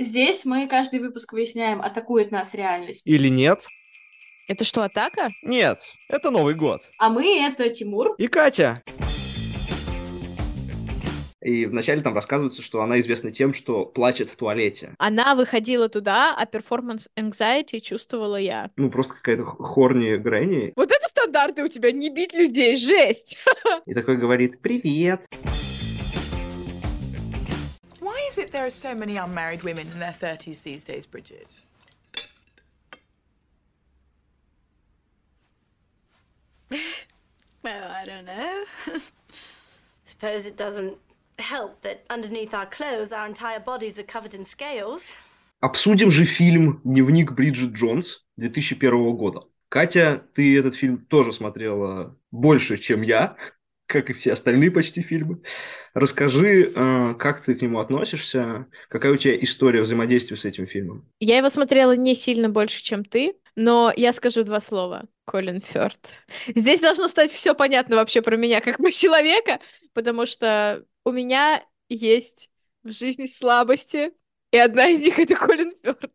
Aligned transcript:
Здесь 0.00 0.44
мы 0.44 0.68
каждый 0.68 1.00
выпуск 1.00 1.32
выясняем, 1.32 1.82
атакует 1.82 2.30
нас 2.30 2.54
реальность. 2.54 3.02
Или 3.04 3.28
нет? 3.28 3.66
Это 4.46 4.62
что, 4.64 4.84
атака? 4.84 5.28
Нет, 5.42 5.78
это 6.08 6.30
Новый 6.30 6.54
год. 6.54 6.82
А 7.00 7.08
мы— 7.08 7.40
это 7.44 7.68
Тимур. 7.68 8.14
И 8.16 8.28
Катя. 8.28 8.80
И 11.42 11.66
вначале 11.66 12.00
там 12.02 12.14
рассказывается, 12.14 12.62
что 12.62 12.80
она 12.80 13.00
известна 13.00 13.32
тем, 13.32 13.52
что 13.52 13.86
плачет 13.86 14.30
в 14.30 14.36
туалете. 14.36 14.94
Она 14.98 15.34
выходила 15.34 15.88
туда, 15.88 16.32
а 16.36 16.46
перформанс 16.46 17.08
anxiety 17.16 17.80
чувствовала 17.80 18.36
я. 18.36 18.70
Ну, 18.76 18.90
просто 18.90 19.14
какая-то 19.14 19.46
хорни 19.46 20.16
Грэнни. 20.16 20.72
Вот 20.76 20.92
это 20.92 21.08
стандарты 21.08 21.64
у 21.64 21.68
тебя, 21.68 21.90
не 21.90 22.08
бить 22.08 22.34
людей, 22.34 22.76
жесть! 22.76 23.36
И 23.86 23.94
такой 23.94 24.16
говорит 24.16 24.60
«Привет». 24.60 25.22
Is 25.44 25.87
it 28.48 28.52
there 28.52 28.64
are 28.66 28.70
so 28.70 28.94
many 28.94 29.16
unmarried 29.16 29.62
women 29.62 29.86
in 29.92 29.98
their 29.98 30.12
30s 30.12 30.62
these 30.62 30.82
days, 30.82 31.04
Bridget? 31.06 31.48
Well, 37.62 37.90
I 37.90 38.04
don't 38.04 38.24
know. 38.24 38.64
Suppose 40.04 40.46
it 40.46 40.56
doesn't 40.56 40.96
help 41.38 41.82
that 41.82 42.04
underneath 42.08 42.54
our 42.54 42.66
clothes 42.66 43.12
our 43.12 43.26
entire 43.26 43.60
bodies 43.60 43.98
are 43.98 44.04
covered 44.04 44.34
in 44.34 44.44
scales. 44.44 45.12
Обсудим 45.60 46.10
же 46.10 46.24
фильм 46.24 46.80
«Дневник 46.84 47.32
Бриджит 47.32 47.72
Джонс» 47.72 48.24
2001 48.38 49.16
года. 49.16 49.42
Катя, 49.68 50.24
ты 50.34 50.56
этот 50.56 50.76
фильм 50.76 51.04
тоже 51.06 51.32
смотрела 51.32 52.16
больше, 52.30 52.78
чем 52.78 53.02
я, 53.02 53.36
как 53.88 54.10
и 54.10 54.12
все 54.12 54.34
остальные 54.34 54.70
почти 54.70 55.02
фильмы. 55.02 55.42
Расскажи, 55.94 56.70
э, 56.74 57.14
как 57.18 57.42
ты 57.42 57.54
к 57.54 57.62
нему 57.62 57.80
относишься, 57.80 58.66
какая 58.90 59.12
у 59.12 59.16
тебя 59.16 59.36
история 59.40 59.80
взаимодействия 59.80 60.36
с 60.36 60.44
этим 60.44 60.66
фильмом? 60.66 61.10
Я 61.20 61.38
его 61.38 61.48
смотрела 61.48 61.96
не 61.96 62.14
сильно 62.14 62.50
больше, 62.50 62.82
чем 62.82 63.02
ты, 63.02 63.34
но 63.56 63.92
я 63.96 64.12
скажу 64.12 64.44
два 64.44 64.60
слова. 64.60 65.06
Колин 65.24 65.60
Фёрд. 65.60 65.98
Здесь 66.54 66.80
должно 66.80 67.08
стать 67.08 67.30
все 67.30 67.54
понятно 67.54 67.96
вообще 67.96 68.22
про 68.22 68.36
меня, 68.36 68.60
как 68.60 68.76
про 68.76 68.90
человека, 68.90 69.58
потому 69.94 70.26
что 70.26 70.84
у 71.04 71.10
меня 71.10 71.64
есть 71.88 72.50
в 72.82 72.92
жизни 72.92 73.26
слабости, 73.26 74.12
и 74.52 74.58
одна 74.58 74.88
из 74.88 75.00
них— 75.00 75.18
это 75.18 75.34
Колин 75.34 75.72
Фёрд. 75.82 76.12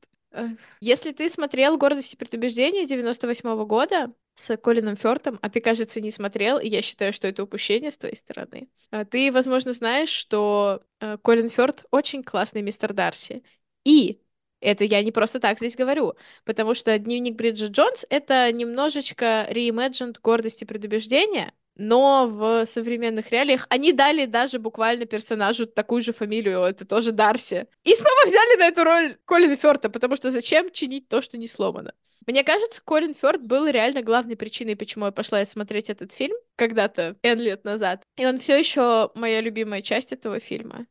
Если 0.81 1.11
ты 1.11 1.29
смотрел 1.29 1.77
«Гордость 1.77 2.13
и 2.13 2.17
предубеждение» 2.17 2.85
98 2.85 3.49
-го 3.49 3.65
года 3.65 4.13
с 4.35 4.57
Колином 4.57 4.95
Фёртом, 4.95 5.37
а 5.41 5.49
ты, 5.49 5.61
кажется, 5.61 6.01
не 6.01 6.11
смотрел, 6.11 6.57
и 6.59 6.67
я 6.67 6.81
считаю, 6.81 7.13
что 7.13 7.27
это 7.27 7.43
упущение 7.43 7.91
с 7.91 7.97
твоей 7.97 8.15
стороны, 8.15 8.67
а 8.89 9.05
ты, 9.05 9.31
возможно, 9.31 9.73
знаешь, 9.73 10.09
что 10.09 10.81
э, 10.99 11.17
Колин 11.21 11.49
Фёрд 11.49 11.85
очень 11.91 12.23
классный 12.23 12.63
мистер 12.63 12.93
Дарси. 12.93 13.43
И 13.85 14.21
это 14.59 14.85
я 14.85 15.03
не 15.03 15.11
просто 15.11 15.39
так 15.39 15.59
здесь 15.59 15.75
говорю, 15.75 16.15
потому 16.45 16.73
что 16.73 16.97
дневник 16.97 17.35
Бриджит 17.35 17.71
Джонс— 17.71 18.05
это 18.09 18.51
немножечко 18.51 19.47
reimagined 19.51 20.17
гордость 20.23 20.61
и 20.61 20.65
предубеждение, 20.65 21.53
но 21.75 22.27
в 22.27 22.65
современных 22.65 23.31
реалиях 23.31 23.65
они 23.69 23.93
дали 23.93 24.25
даже 24.25 24.59
буквально 24.59 25.05
персонажу 25.05 25.65
такую 25.65 26.01
же 26.01 26.13
фамилию, 26.13 26.61
это 26.61 26.85
тоже 26.85 27.11
Дарси. 27.11 27.67
И 27.83 27.95
снова 27.95 28.09
взяли 28.25 28.57
на 28.57 28.67
эту 28.67 28.83
роль 28.83 29.17
Колина 29.25 29.55
Фёрта, 29.55 29.89
потому 29.89 30.15
что 30.15 30.31
зачем 30.31 30.71
чинить 30.71 31.07
то, 31.07 31.21
что 31.21 31.37
не 31.37 31.47
сломано? 31.47 31.93
Мне 32.25 32.43
кажется, 32.43 32.81
Колин 32.83 33.13
Фёрд 33.13 33.41
был 33.41 33.67
реально 33.67 34.01
главной 34.01 34.37
причиной, 34.37 34.75
почему 34.75 35.05
я 35.05 35.11
пошла 35.11 35.45
смотреть 35.45 35.89
этот 35.89 36.13
фильм 36.13 36.35
когда-то, 36.55 37.17
N 37.23 37.39
лет 37.39 37.65
назад. 37.65 38.03
И 38.15 38.25
он 38.25 38.37
все 38.39 38.57
еще 38.57 39.09
моя 39.15 39.41
любимая 39.41 39.81
часть 39.81 40.11
этого 40.13 40.39
фильма. 40.39 40.85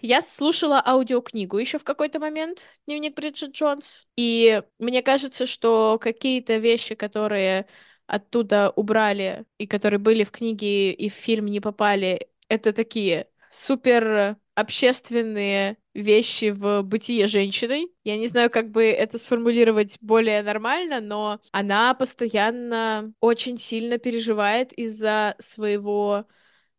Я 0.00 0.22
слушала 0.22 0.82
аудиокнигу 0.84 1.58
еще 1.58 1.78
в 1.78 1.84
какой-то 1.84 2.18
момент, 2.18 2.62
дневник 2.86 3.14
Бриджит 3.14 3.52
Джонс, 3.52 4.06
и 4.16 4.62
мне 4.78 5.02
кажется, 5.02 5.46
что 5.46 5.98
какие-то 6.00 6.56
вещи, 6.56 6.94
которые 6.94 7.66
оттуда 8.06 8.70
убрали 8.76 9.44
и 9.58 9.66
которые 9.66 9.98
были 9.98 10.24
в 10.24 10.30
книге 10.30 10.92
и 10.92 11.08
в 11.08 11.14
фильм 11.14 11.46
не 11.46 11.60
попали, 11.60 12.28
это 12.48 12.72
такие 12.72 13.28
супер 13.50 14.36
общественные 14.54 15.76
вещи 15.94 16.50
в 16.50 16.82
бытие 16.82 17.28
женщиной. 17.28 17.92
Я 18.04 18.16
не 18.16 18.28
знаю, 18.28 18.50
как 18.50 18.70
бы 18.70 18.84
это 18.84 19.18
сформулировать 19.18 19.98
более 20.00 20.42
нормально, 20.42 21.00
но 21.00 21.40
она 21.52 21.94
постоянно 21.94 23.12
очень 23.20 23.58
сильно 23.58 23.98
переживает 23.98 24.72
из-за 24.72 25.34
своего 25.38 26.26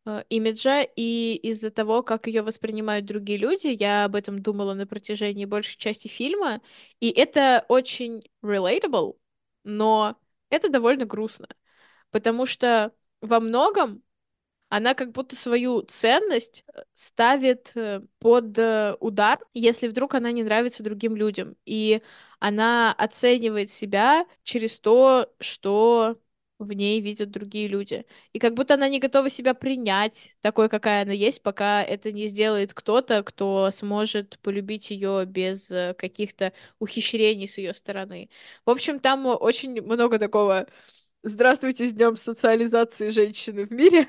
э, 0.05 0.23
имиджа 0.29 0.81
и 0.83 1.35
из-за 1.43 1.71
того, 1.71 2.03
как 2.03 2.27
ее 2.27 2.41
воспринимают 2.41 3.05
другие 3.05 3.37
люди. 3.39 3.67
Я 3.67 4.05
об 4.05 4.15
этом 4.15 4.41
думала 4.41 4.73
на 4.73 4.87
протяжении 4.87 5.45
большей 5.45 5.77
части 5.77 6.07
фильма, 6.07 6.61
и 6.99 7.09
это 7.09 7.65
очень 7.69 8.21
relatable, 8.43 9.15
но 9.63 10.17
это 10.49 10.69
довольно 10.69 11.05
грустно, 11.05 11.47
потому 12.11 12.45
что 12.45 12.93
во 13.21 13.39
многом 13.39 14.03
она 14.69 14.93
как 14.93 15.11
будто 15.11 15.35
свою 15.35 15.81
ценность 15.83 16.65
э, 16.73 16.83
ставит 16.93 17.71
э, 17.75 18.01
под 18.19 18.57
э, 18.57 18.95
удар, 18.99 19.39
если 19.53 19.87
вдруг 19.87 20.15
она 20.15 20.31
не 20.31 20.43
нравится 20.43 20.83
другим 20.83 21.15
людям. 21.15 21.55
И 21.65 22.01
она 22.39 22.93
оценивает 22.93 23.69
себя 23.69 24.25
через 24.43 24.79
то, 24.79 25.31
что 25.39 26.17
в 26.59 26.71
ней 26.73 27.01
видят 27.01 27.31
другие 27.31 27.67
люди. 27.67 28.05
И 28.33 28.39
как 28.39 28.53
будто 28.53 28.75
она 28.75 28.87
не 28.87 28.99
готова 28.99 29.29
себя 29.29 29.53
принять 29.53 30.35
такой, 30.41 30.69
какая 30.69 31.03
она 31.03 31.11
есть, 31.13 31.41
пока 31.43 31.83
это 31.83 32.11
не 32.11 32.27
сделает 32.27 32.73
кто-то, 32.73 33.23
кто 33.23 33.71
сможет 33.71 34.39
полюбить 34.39 34.89
ее 34.89 35.25
без 35.25 35.67
каких-то 35.97 36.53
ухищрений 36.79 37.47
с 37.47 37.57
ее 37.57 37.73
стороны. 37.73 38.29
В 38.65 38.69
общем, 38.69 38.99
там 38.99 39.25
очень 39.25 39.81
много 39.81 40.17
такого 40.19 40.67
«Здравствуйте 41.23 41.87
с 41.87 41.93
днем 41.93 42.15
социализации 42.15 43.09
женщины 43.09 43.65
в 43.65 43.71
мире», 43.71 44.07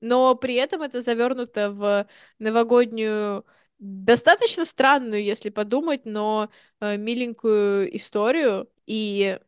но 0.00 0.34
при 0.34 0.54
этом 0.56 0.82
это 0.82 1.02
завернуто 1.02 1.70
в 1.70 2.06
новогоднюю 2.38 3.44
достаточно 3.78 4.64
странную, 4.64 5.22
если 5.24 5.50
подумать, 5.50 6.04
но 6.04 6.50
э, 6.80 6.96
миленькую 6.96 7.94
историю. 7.96 8.68
И 8.86 9.38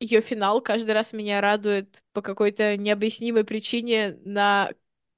ее 0.00 0.20
финал 0.20 0.60
каждый 0.60 0.92
раз 0.92 1.12
меня 1.12 1.40
радует 1.40 2.02
по 2.12 2.22
какой-то 2.22 2.76
необъяснимой 2.76 3.44
причине 3.44 4.18
на 4.24 4.70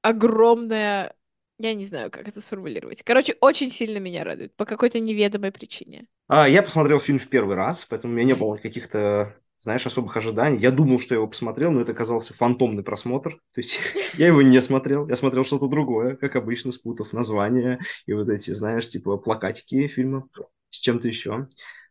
огромное... 0.02 1.14
Я 1.58 1.74
не 1.74 1.84
знаю, 1.84 2.10
как 2.10 2.26
это 2.26 2.40
сформулировать. 2.40 3.02
Короче, 3.02 3.36
очень 3.40 3.70
сильно 3.70 3.98
меня 3.98 4.24
радует 4.24 4.56
по 4.56 4.64
какой-то 4.64 4.98
неведомой 4.98 5.52
причине. 5.52 6.06
А, 6.26 6.48
я 6.48 6.62
посмотрел 6.62 6.98
фильм 6.98 7.18
в 7.18 7.28
первый 7.28 7.54
раз, 7.54 7.84
поэтому 7.84 8.14
у 8.14 8.16
меня 8.16 8.28
не 8.28 8.34
было 8.34 8.56
каких-то 8.56 9.36
знаешь, 9.60 9.84
особых 9.84 10.16
ожиданий. 10.16 10.58
Я 10.58 10.70
думал, 10.70 10.98
что 10.98 11.14
я 11.14 11.18
его 11.18 11.28
посмотрел, 11.28 11.70
но 11.70 11.82
это 11.82 11.92
оказался 11.92 12.32
фантомный 12.32 12.82
просмотр. 12.82 13.32
То 13.52 13.60
есть 13.60 13.78
я 14.14 14.26
его 14.28 14.42
не 14.42 14.60
смотрел, 14.62 15.06
я 15.06 15.16
смотрел 15.16 15.44
что-то 15.44 15.68
другое, 15.68 16.16
как 16.16 16.34
обычно, 16.34 16.72
спутав 16.72 17.12
название 17.12 17.78
и 18.06 18.14
вот 18.14 18.30
эти, 18.30 18.52
знаешь, 18.52 18.90
типа 18.90 19.18
плакатики 19.18 19.86
фильма 19.86 20.26
с 20.70 20.78
чем-то 20.78 21.06
еще. 21.08 21.48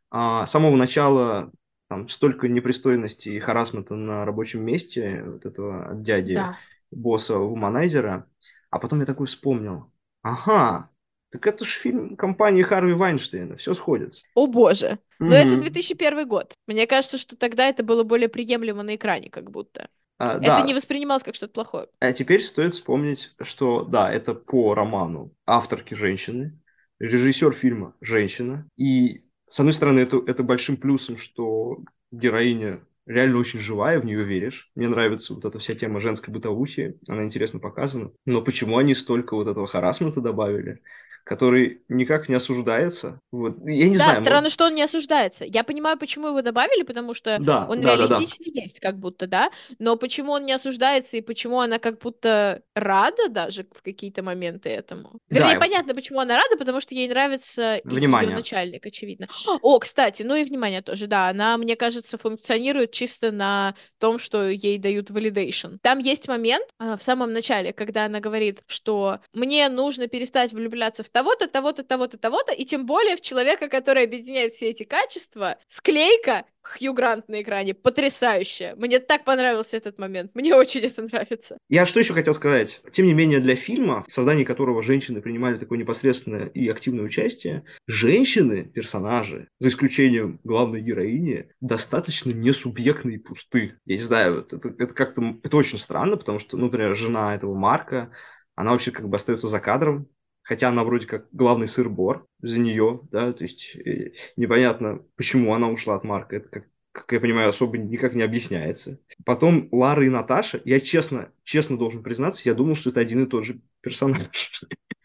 А, 0.09 0.47
с 0.47 0.51
самого 0.51 0.75
начала 0.75 1.51
там 1.89 2.07
столько 2.07 2.47
непристойности 2.47 3.29
и 3.29 3.39
харасмента 3.39 3.95
на 3.95 4.23
рабочем 4.23 4.63
месте 4.63 5.23
вот 5.25 5.45
этого 5.45 5.95
дяди, 5.95 6.35
да. 6.35 6.57
босса 6.91 7.37
Вуманайзера. 7.37 8.27
А 8.69 8.79
потом 8.79 8.99
я 8.99 9.05
такой 9.07 9.25
вспомнил, 9.25 9.91
ага, 10.21 10.89
так 11.31 11.45
это 11.47 11.65
же 11.65 11.71
фильм 11.71 12.15
компании 12.15 12.61
Харви 12.61 12.93
Вайнштейна, 12.93 13.55
все 13.55 13.73
сходится. 13.73 14.23
О 14.35 14.45
боже. 14.45 14.99
Но 15.17 15.35
mm-hmm. 15.35 15.47
это 15.47 15.61
2001 15.61 16.27
год. 16.27 16.53
Мне 16.67 16.85
кажется, 16.85 17.17
что 17.17 17.35
тогда 17.35 17.67
это 17.67 17.83
было 17.83 18.03
более 18.03 18.29
приемлемо 18.29 18.83
на 18.83 18.95
экране, 18.95 19.29
как 19.29 19.49
будто. 19.49 19.89
А, 20.19 20.35
это 20.37 20.45
да. 20.45 20.61
не 20.61 20.73
воспринималось 20.73 21.23
как 21.23 21.35
что-то 21.35 21.53
плохое. 21.53 21.87
А 21.99 22.13
теперь 22.13 22.41
стоит 22.41 22.73
вспомнить, 22.73 23.33
что 23.41 23.83
да, 23.83 24.11
это 24.11 24.33
по 24.33 24.75
роману 24.75 25.33
авторки 25.45 25.93
женщины, 25.93 26.59
режиссер 26.99 27.53
фильма 27.53 27.95
женщина. 28.01 28.67
И 28.75 29.23
с 29.49 29.59
одной 29.59 29.73
стороны, 29.73 29.99
это, 29.99 30.21
это 30.25 30.43
большим 30.43 30.77
плюсом, 30.77 31.17
что 31.17 31.79
героиня 32.11 32.81
реально 33.05 33.39
очень 33.39 33.59
живая, 33.59 33.99
в 33.99 34.05
нее 34.05 34.23
веришь. 34.23 34.71
Мне 34.75 34.87
нравится 34.87 35.33
вот 35.33 35.45
эта 35.45 35.59
вся 35.59 35.75
тема 35.75 35.99
женской 35.99 36.33
бытовухи, 36.33 36.99
она 37.07 37.23
интересно 37.23 37.59
показана. 37.59 38.11
Но 38.25 38.41
почему 38.41 38.77
они 38.77 38.93
столько 38.95 39.35
вот 39.35 39.47
этого 39.47 39.67
харасмента 39.67 40.21
добавили? 40.21 40.81
Который 41.23 41.83
никак 41.89 42.29
не 42.29 42.35
осуждается. 42.35 43.19
Вот. 43.31 43.57
Я 43.65 43.87
не 43.87 43.97
да, 43.97 44.05
знаю. 44.05 44.21
странно, 44.21 44.41
может... 44.43 44.53
что 44.53 44.65
он 44.65 44.75
не 44.75 44.81
осуждается. 44.81 45.45
Я 45.45 45.63
понимаю, 45.63 45.97
почему 45.97 46.27
его 46.27 46.41
добавили, 46.41 46.83
потому 46.83 47.13
что 47.13 47.37
да, 47.39 47.67
он 47.69 47.81
да, 47.81 47.95
реалистично 47.95 48.45
да, 48.45 48.51
да. 48.55 48.61
есть, 48.61 48.79
как 48.79 48.97
будто, 48.97 49.27
да. 49.27 49.51
Но 49.77 49.95
почему 49.95 50.31
он 50.31 50.45
не 50.45 50.53
осуждается 50.53 51.17
и 51.17 51.21
почему 51.21 51.59
она 51.59 51.79
как 51.79 51.99
будто 51.99 52.63
рада 52.75 53.29
даже 53.29 53.65
в 53.75 53.81
какие-то 53.83 54.23
моменты 54.23 54.69
этому. 54.69 55.19
Вернее, 55.29 55.53
да. 55.53 55.59
понятно, 55.59 55.93
почему 55.93 56.19
она 56.19 56.35
рада, 56.35 56.57
потому 56.57 56.79
что 56.79 56.95
ей 56.95 57.07
нравится 57.07 57.79
внимание. 57.83 58.31
ее 58.31 58.35
начальник, 58.35 58.85
очевидно. 58.85 59.27
О, 59.61 59.79
кстати, 59.79 60.23
ну 60.23 60.35
и 60.35 60.43
внимание 60.43 60.81
тоже, 60.81 61.07
да. 61.07 61.29
Она, 61.29 61.57
мне 61.57 61.75
кажется, 61.75 62.17
функционирует 62.17 62.91
чисто 62.91 63.31
на 63.31 63.75
том, 63.99 64.19
что 64.19 64.49
ей 64.49 64.77
дают 64.77 65.11
validation. 65.11 65.77
Там 65.81 65.99
есть 65.99 66.27
момент 66.27 66.65
а, 66.79 66.97
в 66.97 67.03
самом 67.03 67.33
начале, 67.33 67.73
когда 67.73 68.05
она 68.05 68.19
говорит, 68.19 68.63
что 68.67 69.19
мне 69.33 69.69
нужно 69.69 70.07
перестать 70.07 70.53
влюбляться 70.53 71.03
в 71.03 71.08
того-то, 71.11 71.47
того-то, 71.47 71.83
того-то, 71.83 72.17
того-то, 72.17 72.53
и 72.53 72.65
тем 72.65 72.85
более 72.85 73.15
в 73.15 73.21
человека, 73.21 73.69
который 73.69 74.03
объединяет 74.03 74.51
все 74.51 74.69
эти 74.69 74.83
качества, 74.83 75.57
склейка 75.67 76.45
Хью 76.61 76.93
Грант 76.93 77.27
на 77.29 77.41
экране 77.41 77.73
потрясающая. 77.73 78.75
Мне 78.75 78.99
так 78.99 79.23
понравился 79.23 79.77
этот 79.77 79.97
момент. 79.97 80.31
Мне 80.35 80.55
очень 80.55 80.81
это 80.81 81.01
нравится. 81.03 81.57
Я 81.69 81.85
что 81.85 81.99
еще 81.99 82.13
хотел 82.13 82.33
сказать? 82.33 82.81
Тем 82.91 83.05
не 83.05 83.13
менее, 83.13 83.39
для 83.39 83.55
фильма, 83.55 84.03
в 84.07 84.13
создании 84.13 84.43
которого 84.43 84.83
женщины 84.83 85.21
принимали 85.21 85.57
такое 85.57 85.77
непосредственное 85.77 86.47
и 86.47 86.67
активное 86.67 87.05
участие, 87.05 87.63
женщины, 87.87 88.65
персонажи, 88.65 89.47
за 89.59 89.69
исключением 89.69 90.39
главной 90.43 90.81
героини, 90.81 91.49
достаточно 91.61 92.31
несубъектны 92.31 93.11
и 93.11 93.17
пусты. 93.17 93.75
Я 93.85 93.95
не 93.95 94.03
знаю, 94.03 94.45
это, 94.49 94.67
это 94.67 94.93
как-то 94.93 95.39
это 95.43 95.57
очень 95.57 95.79
странно, 95.79 96.17
потому 96.17 96.39
что, 96.39 96.57
ну, 96.57 96.65
например, 96.65 96.95
жена 96.95 97.35
этого 97.35 97.55
Марка, 97.55 98.11
она 98.55 98.71
вообще 98.71 98.91
как 98.91 99.07
бы 99.07 99.15
остается 99.15 99.47
за 99.47 99.59
кадром, 99.59 100.07
хотя 100.49 100.69
она 100.69 100.83
вроде 100.83 101.05
как 101.05 101.27
главный 101.31 101.67
сыр-бор 101.67 102.25
за 102.41 102.57
нее, 102.57 103.01
да, 103.11 103.33
то 103.33 103.43
есть 103.43 103.75
э, 103.75 104.13
непонятно, 104.35 105.03
почему 105.15 105.53
она 105.53 105.69
ушла 105.69 105.93
от 105.93 106.03
Марка, 106.03 106.37
это 106.37 106.49
как, 106.49 106.63
как 106.91 107.11
я 107.11 107.19
понимаю, 107.19 107.49
особо 107.49 107.77
никак 107.77 108.15
не 108.15 108.23
объясняется. 108.23 108.99
Потом 109.25 109.69
Лара 109.71 110.05
и 110.05 110.09
Наташа, 110.09 110.61
я 110.65 110.79
честно, 110.79 111.31
честно 111.43 111.77
должен 111.77 112.03
признаться, 112.03 112.41
я 112.45 112.53
думал, 112.53 112.75
что 112.75 112.89
это 112.89 112.99
один 112.99 113.23
и 113.23 113.27
тот 113.27 113.45
же 113.45 113.59
персонаж. 113.81 114.21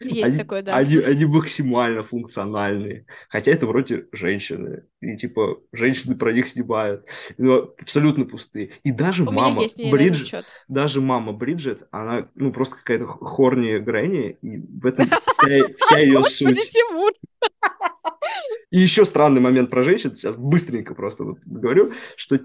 Есть 0.01 0.23
они, 0.23 0.37
такое, 0.37 0.61
да. 0.61 0.75
Они, 0.75 0.97
они 0.97 1.25
максимально 1.25 2.03
функциональные. 2.03 3.05
Хотя 3.29 3.51
это 3.51 3.65
вроде 3.65 4.07
женщины. 4.11 4.83
И 4.99 5.15
типа 5.15 5.61
женщины 5.71 6.15
про 6.15 6.33
них 6.33 6.49
снимают. 6.49 7.05
Но 7.37 7.73
абсолютно 7.79 8.25
пустые. 8.25 8.71
И 8.83 8.91
даже 8.91 9.23
У 9.23 9.31
мама 9.31 9.51
меня 9.51 9.61
есть 9.63 9.91
Бриджит, 9.91 10.45
даже 10.67 10.99
мама 10.99 11.31
Бриджит, 11.31 11.87
она 11.91 12.27
ну 12.35 12.51
просто 12.51 12.75
какая-то 12.75 13.07
хорни 13.07 13.77
Грэнни. 13.77 14.37
И 14.41 14.57
в 14.57 14.85
этом 14.85 15.07
вся, 15.39 15.67
вся 15.79 15.99
ее 15.99 16.23
суть. 16.23 16.57
И 18.71 18.79
еще 18.79 19.05
странный 19.05 19.41
момент 19.41 19.69
про 19.69 19.83
женщин. 19.83 20.15
Сейчас 20.15 20.35
быстренько 20.35 20.95
просто 20.95 21.23
вот 21.23 21.39
говорю, 21.45 21.93
что 22.17 22.39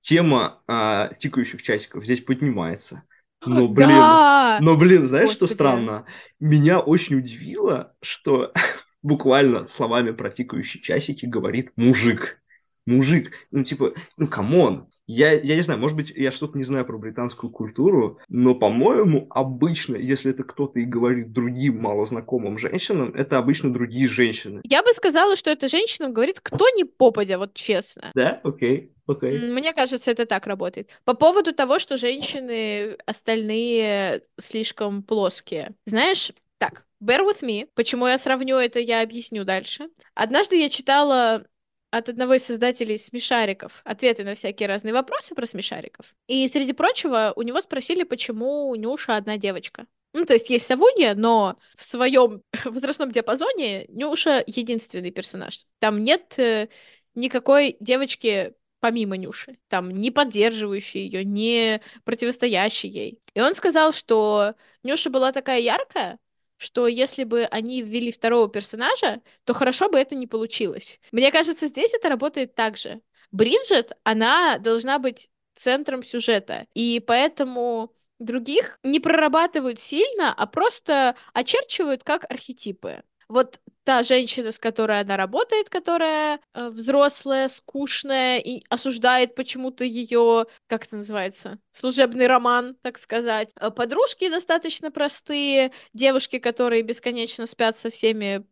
тема 0.00 0.62
а, 0.66 1.12
тикающих 1.14 1.62
часиков 1.62 2.04
здесь 2.04 2.20
поднимается. 2.20 3.02
Но, 3.44 3.68
блин, 3.68 3.88
Да! 3.88 4.58
но, 4.60 4.76
блин, 4.76 5.06
знаешь, 5.06 5.30
что 5.30 5.40
Господи. 5.40 5.56
странно? 5.56 6.06
Меня 6.40 6.80
очень 6.80 7.16
удивило, 7.16 7.94
что 8.02 8.52
буквально 9.02 9.68
словами 9.68 10.10
про 10.10 10.30
тикающие 10.30 10.82
часики 10.82 11.26
говорит 11.26 11.70
мужик. 11.76 12.40
Мужик. 12.86 13.32
Ну, 13.50 13.64
типа, 13.64 13.94
ну, 14.16 14.26
come 14.26 14.61
on. 14.61 14.88
Я, 15.08 15.32
я 15.32 15.56
не 15.56 15.62
знаю, 15.62 15.80
может 15.80 15.96
быть, 15.96 16.12
я 16.14 16.30
что-то 16.30 16.58
не 16.58 16.64
знаю 16.64 16.84
про 16.84 16.98
британскую 16.98 17.50
культуру, 17.50 18.18
но, 18.28 18.54
по-моему, 18.54 19.26
обычно, 19.30 19.96
если 19.96 20.32
это 20.32 20.44
кто-то 20.44 20.78
и 20.80 20.84
говорит 20.84 21.32
другим 21.32 21.80
малознакомым 21.80 22.58
женщинам, 22.58 23.14
это 23.14 23.38
обычно 23.38 23.72
другие 23.72 24.06
женщины. 24.06 24.60
Я 24.64 24.82
бы 24.82 24.90
сказала, 24.92 25.34
что 25.34 25.48
эта 25.50 25.66
женщина 25.66 26.10
говорит, 26.10 26.40
кто 26.40 26.68
не 26.76 26.84
попадя, 26.84 27.38
вот 27.38 27.54
честно. 27.54 28.12
Да? 28.14 28.38
Окей, 28.44 28.92
окей. 29.06 29.30
М, 29.38 29.54
Мне 29.54 29.72
кажется, 29.72 30.10
это 30.10 30.26
так 30.26 30.46
работает. 30.46 30.90
По 31.06 31.14
поводу 31.14 31.54
того, 31.54 31.78
что 31.78 31.96
женщины 31.96 32.98
остальные 33.06 34.24
слишком 34.38 35.02
плоские. 35.02 35.70
Знаешь, 35.86 36.32
так, 36.58 36.84
bear 37.02 37.20
with 37.20 37.42
me. 37.42 37.66
Почему 37.74 38.06
я 38.06 38.18
сравню 38.18 38.56
это, 38.56 38.78
я 38.78 39.00
объясню 39.00 39.44
дальше. 39.44 39.88
Однажды 40.14 40.56
я 40.60 40.68
читала 40.68 41.46
от 41.90 42.08
одного 42.08 42.34
из 42.34 42.44
создателей 42.44 42.98
смешариков 42.98 43.80
ответы 43.84 44.24
на 44.24 44.34
всякие 44.34 44.68
разные 44.68 44.92
вопросы 44.92 45.34
про 45.34 45.46
смешариков. 45.46 46.14
И, 46.26 46.46
среди 46.48 46.72
прочего, 46.72 47.32
у 47.36 47.42
него 47.42 47.60
спросили, 47.60 48.02
почему 48.02 48.74
Нюша 48.74 49.16
одна 49.16 49.38
девочка. 49.38 49.86
Ну, 50.12 50.24
то 50.24 50.34
есть 50.34 50.50
есть 50.50 50.66
Савунья, 50.66 51.14
но 51.14 51.58
в 51.76 51.84
своем 51.84 52.42
возрастном 52.64 53.10
диапазоне 53.10 53.86
Нюша 53.88 54.42
единственный 54.46 55.10
персонаж. 55.10 55.64
Там 55.78 56.02
нет 56.02 56.38
э, 56.38 56.68
никакой 57.14 57.76
девочки 57.80 58.54
помимо 58.80 59.16
Нюши, 59.16 59.58
там 59.68 59.90
не 59.90 60.10
поддерживающей 60.10 61.00
ее, 61.00 61.24
не 61.24 61.80
противостоящей 62.04 62.88
ей. 62.88 63.20
И 63.34 63.40
он 63.40 63.54
сказал, 63.54 63.92
что 63.92 64.54
Нюша 64.82 65.10
была 65.10 65.32
такая 65.32 65.60
яркая, 65.60 66.18
что 66.58 66.86
если 66.86 67.24
бы 67.24 67.44
они 67.44 67.82
ввели 67.82 68.12
второго 68.12 68.48
персонажа, 68.48 69.22
то 69.44 69.54
хорошо 69.54 69.88
бы 69.88 69.98
это 69.98 70.14
не 70.14 70.26
получилось. 70.26 71.00
Мне 71.12 71.32
кажется, 71.32 71.66
здесь 71.66 71.94
это 71.94 72.08
работает 72.08 72.54
так 72.54 72.76
же. 72.76 73.00
Бриджит, 73.30 73.92
она 74.04 74.58
должна 74.58 74.98
быть 74.98 75.30
центром 75.54 76.02
сюжета, 76.02 76.66
и 76.74 77.02
поэтому 77.04 77.92
других 78.18 78.78
не 78.82 79.00
прорабатывают 79.00 79.80
сильно, 79.80 80.32
а 80.32 80.46
просто 80.46 81.16
очерчивают 81.32 82.04
как 82.04 82.30
архетипы. 82.30 83.02
Вот 83.28 83.60
та 83.84 84.02
женщина, 84.02 84.52
с 84.52 84.58
которой 84.58 85.00
она 85.00 85.16
работает, 85.16 85.70
которая 85.70 86.40
э, 86.54 86.68
взрослая, 86.68 87.48
скучная 87.48 88.38
и 88.38 88.62
осуждает 88.68 89.34
почему-то 89.34 89.84
ее, 89.84 90.46
как 90.66 90.84
это 90.84 90.96
называется, 90.96 91.58
служебный 91.72 92.26
роман, 92.26 92.76
так 92.82 92.98
сказать. 92.98 93.52
Э, 93.60 93.70
Подружки 93.70 94.28
достаточно 94.28 94.90
простые, 94.90 95.72
девушки, 95.94 96.38
которые 96.38 96.82
бесконечно 96.82 97.46
спят 97.46 97.78
со 97.78 97.90
всеми 97.90 98.44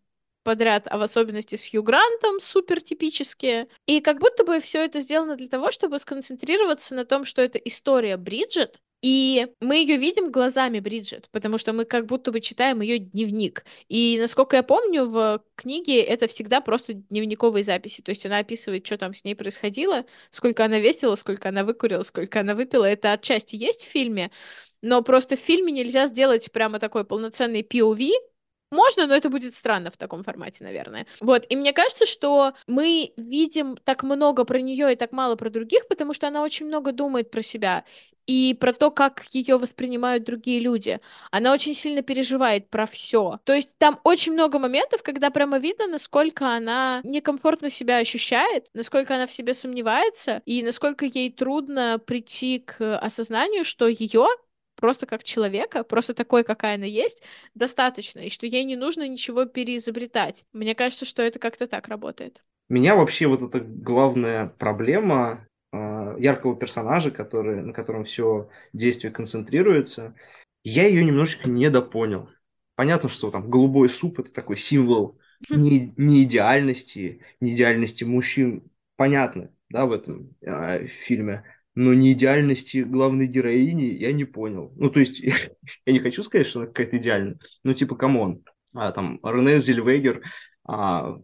подряд, 0.43 0.87
а 0.89 0.97
в 0.97 1.03
особенности 1.03 1.57
с 1.57 1.69
Хью 1.69 1.83
Грантом, 1.83 2.41
супер 2.41 2.81
типические. 2.81 3.69
И 3.87 4.01
как 4.01 4.21
будто 4.21 4.45
бы 4.45 4.61
все 4.61 4.85
это 4.85 5.01
сделано 5.01 5.37
для 5.37 5.49
того, 5.49 5.73
чтобы 5.73 5.99
сконцентрироваться 5.99 6.95
на 6.95 7.05
том, 7.05 7.25
что 7.25 7.43
это 7.43 7.59
история 7.59 8.17
Бриджит, 8.17 8.81
и 9.03 9.47
мы 9.61 9.77
ее 9.77 9.99
видим 9.99 10.31
глазами 10.33 10.81
Бриджит, 10.81 11.29
потому 11.31 11.59
что 11.59 11.73
мы 11.73 11.85
как 11.85 12.07
будто 12.07 12.33
бы 12.33 12.41
читаем 12.41 12.81
ее 12.81 12.99
дневник. 12.99 13.65
И 13.89 14.19
насколько 14.21 14.57
я 14.57 14.63
помню, 14.63 15.05
в 15.05 15.43
книге 15.55 16.03
это 16.03 16.27
всегда 16.29 16.61
просто 16.61 16.95
дневниковые 16.95 17.63
записи. 17.63 18.01
То 18.03 18.11
есть 18.11 18.25
она 18.27 18.39
описывает, 18.39 18.87
что 18.87 18.99
там 18.99 19.15
с 19.15 19.23
ней 19.25 19.35
происходило, 19.35 20.07
сколько 20.31 20.65
она 20.65 20.79
весила, 20.79 21.17
сколько 21.17 21.51
она 21.51 21.65
выкурила, 21.65 22.03
сколько 22.05 22.41
она 22.41 22.55
выпила. 22.55 22.85
Это 22.85 23.13
отчасти 23.13 23.57
есть 23.57 23.83
в 23.85 23.89
фильме, 23.89 24.31
но 24.83 25.03
просто 25.03 25.37
в 25.37 25.41
фильме 25.41 25.73
нельзя 25.73 26.07
сделать 26.07 26.51
прямо 26.51 26.79
такой 26.79 27.05
полноценный 27.05 27.63
POV, 27.63 28.11
можно, 28.73 29.07
но 29.07 29.15
это 29.15 29.31
будет 29.31 29.55
странно 29.55 29.91
в 29.93 29.97
таком 29.97 30.25
формате, 30.25 30.65
наверное. 30.65 31.07
Вот, 31.21 31.47
и 31.49 31.55
мне 31.55 31.73
кажется, 31.73 32.05
что 32.05 32.53
мы 32.67 33.13
видим 33.17 33.77
так 33.77 34.03
много 34.03 34.45
про 34.45 34.61
нее 34.61 34.93
и 34.93 34.97
так 34.97 35.13
мало 35.13 35.37
про 35.37 35.51
других, 35.51 35.87
потому 35.87 36.13
что 36.13 36.27
она 36.27 36.43
очень 36.43 36.67
много 36.67 36.91
думает 36.91 37.31
про 37.31 37.43
себя 37.43 37.85
и 38.27 38.57
про 38.59 38.73
то, 38.73 38.91
как 38.91 39.25
ее 39.33 39.59
воспринимают 39.59 40.25
другие 40.25 40.61
люди. 40.61 41.01
Она 41.31 41.53
очень 41.53 41.75
сильно 41.75 42.03
переживает 42.03 42.69
про 42.69 42.87
все. 42.87 43.41
То 43.45 43.55
есть 43.55 43.71
там 43.79 44.01
очень 44.05 44.33
много 44.33 44.59
моментов, 44.59 45.03
когда 45.03 45.31
прямо 45.31 45.59
видно, 45.59 45.87
насколько 45.87 46.49
она 46.49 47.01
некомфортно 47.05 47.71
себя 47.71 47.99
ощущает, 47.99 48.67
насколько 48.75 49.15
она 49.15 49.27
в 49.27 49.33
себе 49.33 49.55
сомневается, 49.55 50.43
и 50.45 50.63
насколько 50.63 51.05
ей 51.05 51.31
трудно 51.31 52.01
прийти 52.05 52.59
к 52.59 52.99
осознанию, 52.99 53.65
что 53.65 53.87
ее 53.89 54.27
просто 54.77 55.07
как 55.07 55.25
человека, 55.25 55.85
просто 55.85 56.15
такой, 56.15 56.45
какая 56.45 56.77
она 56.77 56.85
есть, 56.85 57.23
достаточно, 57.55 58.21
и 58.21 58.31
что 58.31 58.47
ей 58.47 58.65
не 58.65 58.77
нужно 58.77 59.09
ничего 59.09 59.47
переизобретать. 59.47 60.45
Мне 60.53 60.75
кажется, 60.75 61.05
что 61.05 61.23
это 61.23 61.39
как-то 61.39 61.67
так 61.67 61.89
работает. 61.89 62.45
Меня 62.69 62.97
вообще 62.97 63.27
вот 63.27 63.43
эта 63.43 63.61
главная 63.61 64.49
проблема 64.59 65.47
яркого 65.73 66.57
персонажа, 66.57 67.11
который, 67.11 67.63
на 67.63 67.73
котором 67.73 68.05
все 68.05 68.49
действие 68.73 69.13
концентрируется, 69.13 70.15
я 70.65 70.87
ее 70.87 71.05
немножечко 71.05 71.49
недопонял. 71.49 72.29
Понятно, 72.75 73.09
что 73.09 73.31
там 73.31 73.49
голубой 73.49 73.89
суп 73.89 74.21
это 74.21 74.33
такой 74.33 74.57
символ 74.57 75.19
не, 75.51 75.93
не 75.97 76.25
идеальности, 76.25 77.23
не 77.41 77.55
идеальности 77.55 78.05
мужчин. 78.05 78.71
Понятно, 78.97 79.51
да, 79.69 79.87
в 79.87 79.93
этом 79.93 80.35
э, 80.41 80.87
фильме. 80.87 81.45
Но 81.75 81.93
не 81.93 82.13
идеальности 82.13 82.79
главной 82.79 83.27
героини 83.27 83.85
я 83.85 84.13
не 84.13 84.25
понял. 84.25 84.73
Ну, 84.77 84.91
то 84.91 85.01
есть, 85.01 85.21
я 85.87 85.93
не 85.93 86.01
хочу 86.01 86.23
сказать, 86.23 86.47
что 86.47 86.61
она 86.61 86.69
какая-то 86.69 86.97
идеальная. 86.97 87.39
Ну, 87.63 87.75
типа, 87.75 87.97
come 87.97 88.23
on. 88.23 88.43
А, 88.75 88.93
там, 88.93 89.21
Рене 89.23 89.59
Зельвегер 89.59 90.23
а, 90.65 91.19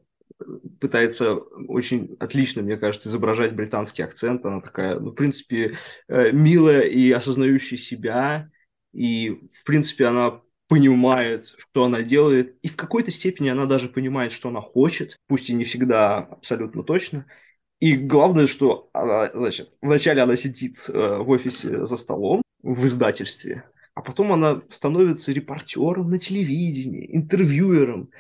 пытается 0.81 1.35
очень 1.35 2.17
отлично, 2.21 2.63
мне 2.63 2.77
кажется, 2.77 3.09
изображать 3.09 3.55
британский 3.55 4.03
акцент. 4.03 4.45
Она 4.45 4.61
такая, 4.61 4.99
ну, 4.99 5.11
в 5.11 5.15
принципе, 5.15 5.77
э, 6.09 6.33
милая 6.33 6.83
и 6.83 7.11
осознающая 7.11 7.79
себя. 7.79 8.51
И, 8.93 9.31
в 9.53 9.65
принципе, 9.65 10.07
она 10.07 10.41
понимает, 10.69 11.53
что 11.59 11.85
она 11.85 12.03
делает. 12.03 12.57
И 12.63 12.69
в 12.69 12.77
какой-то 12.77 13.11
степени 13.11 13.49
она 13.49 13.67
даже 13.67 13.89
понимает, 13.89 14.33
что 14.33 14.49
она 14.49 14.61
хочет. 14.61 15.19
Пусть 15.27 15.51
и 15.51 15.55
не 15.55 15.65
всегда 15.65 16.19
абсолютно 16.19 16.83
точно. 16.83 17.27
И 17.83 17.97
главное, 17.97 18.47
что 18.47 18.91
она, 18.93 19.31
значит, 19.35 19.73
вначале 19.83 20.23
она 20.23 20.37
сидит 20.37 20.79
э, 20.89 21.19
в 21.19 21.29
офисе 21.31 21.85
за 21.85 21.97
столом 21.97 22.41
в 22.63 22.87
издательстве, 22.87 23.65
а 23.95 24.03
потом 24.03 24.33
она 24.33 24.63
становится 24.71 25.33
репортером 25.33 26.09
на 26.09 26.19
телевидении, 26.19 27.15
интервьюером. 27.15 28.11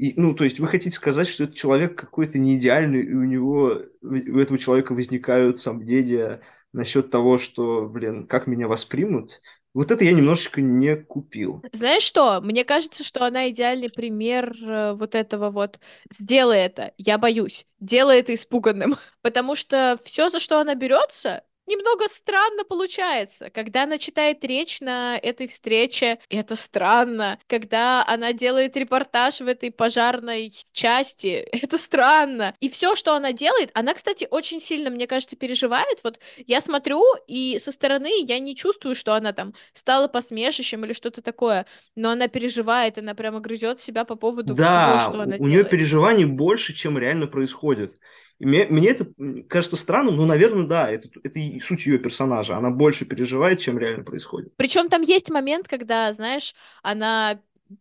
И, 0.00 0.14
ну, 0.16 0.32
то 0.34 0.44
есть 0.44 0.58
вы 0.58 0.66
хотите 0.66 0.96
сказать, 0.96 1.28
что 1.28 1.44
этот 1.44 1.56
человек 1.56 1.94
какой-то 1.94 2.38
не 2.38 2.56
идеальный, 2.56 3.02
и 3.02 3.12
у 3.12 3.24
него, 3.24 3.82
у 4.00 4.38
этого 4.38 4.58
человека 4.58 4.94
возникают 4.94 5.58
сомнения 5.58 6.40
насчет 6.72 7.10
того, 7.10 7.36
что, 7.36 7.86
блин, 7.86 8.26
как 8.26 8.46
меня 8.46 8.66
воспримут? 8.66 9.42
Вот 9.74 9.90
это 9.90 10.02
я 10.02 10.12
немножечко 10.12 10.62
не 10.62 10.96
купил. 10.96 11.62
Знаешь 11.72 12.02
что? 12.02 12.40
Мне 12.40 12.64
кажется, 12.64 13.04
что 13.04 13.26
она 13.26 13.50
идеальный 13.50 13.90
пример 13.90 14.56
э, 14.62 14.94
вот 14.94 15.14
этого 15.14 15.50
вот 15.50 15.78
«сделай 16.10 16.60
это, 16.60 16.94
я 16.96 17.18
боюсь», 17.18 17.66
«делай 17.78 18.20
это 18.20 18.34
испуганным». 18.34 18.96
Потому 19.20 19.54
что 19.54 19.98
все, 20.02 20.30
за 20.30 20.40
что 20.40 20.60
она 20.60 20.74
берется, 20.76 21.44
немного 21.66 22.08
странно 22.08 22.64
получается. 22.64 23.50
Когда 23.50 23.84
она 23.84 23.98
читает 23.98 24.44
речь 24.44 24.80
на 24.80 25.16
этой 25.18 25.46
встрече, 25.46 26.18
это 26.28 26.56
странно. 26.56 27.38
Когда 27.46 28.04
она 28.06 28.32
делает 28.32 28.76
репортаж 28.76 29.40
в 29.40 29.46
этой 29.46 29.70
пожарной 29.70 30.52
части, 30.72 31.46
это 31.52 31.78
странно. 31.78 32.54
И 32.60 32.68
все, 32.68 32.96
что 32.96 33.14
она 33.14 33.32
делает, 33.32 33.70
она, 33.74 33.94
кстати, 33.94 34.26
очень 34.30 34.60
сильно, 34.60 34.90
мне 34.90 35.06
кажется, 35.06 35.36
переживает. 35.36 36.00
Вот 36.02 36.18
я 36.46 36.60
смотрю, 36.60 37.02
и 37.26 37.58
со 37.60 37.72
стороны 37.72 38.10
я 38.26 38.38
не 38.40 38.56
чувствую, 38.56 38.94
что 38.96 39.14
она 39.14 39.32
там 39.32 39.54
стала 39.72 40.08
посмешищем 40.08 40.84
или 40.84 40.92
что-то 40.92 41.22
такое, 41.22 41.66
но 41.94 42.10
она 42.10 42.28
переживает, 42.28 42.98
она 42.98 43.14
прямо 43.14 43.40
грызет 43.40 43.80
себя 43.80 44.04
по 44.04 44.16
поводу 44.16 44.54
Да, 44.54 44.56
всего, 44.56 44.98
что 44.98 45.20
она 45.20 45.38
у, 45.38 45.44
у 45.44 45.48
нее 45.48 45.64
делает. 45.64 45.70
переживаний 45.70 46.24
больше, 46.24 46.74
чем 46.74 46.98
реально 46.98 47.26
происходит. 47.26 47.98
Мне, 48.40 48.66
мне 48.66 48.88
это 48.88 49.06
кажется 49.48 49.76
странным, 49.76 50.16
но, 50.16 50.24
наверное, 50.24 50.66
да, 50.66 50.90
это, 50.90 51.08
это 51.22 51.38
и 51.38 51.60
суть 51.60 51.86
ее 51.86 51.98
персонажа. 51.98 52.56
Она 52.56 52.70
больше 52.70 53.04
переживает, 53.04 53.60
чем 53.60 53.78
реально 53.78 54.02
происходит. 54.02 54.56
Причем 54.56 54.88
там 54.88 55.02
есть 55.02 55.30
момент, 55.30 55.68
когда, 55.68 56.10
знаешь, 56.14 56.54
она 56.82 57.38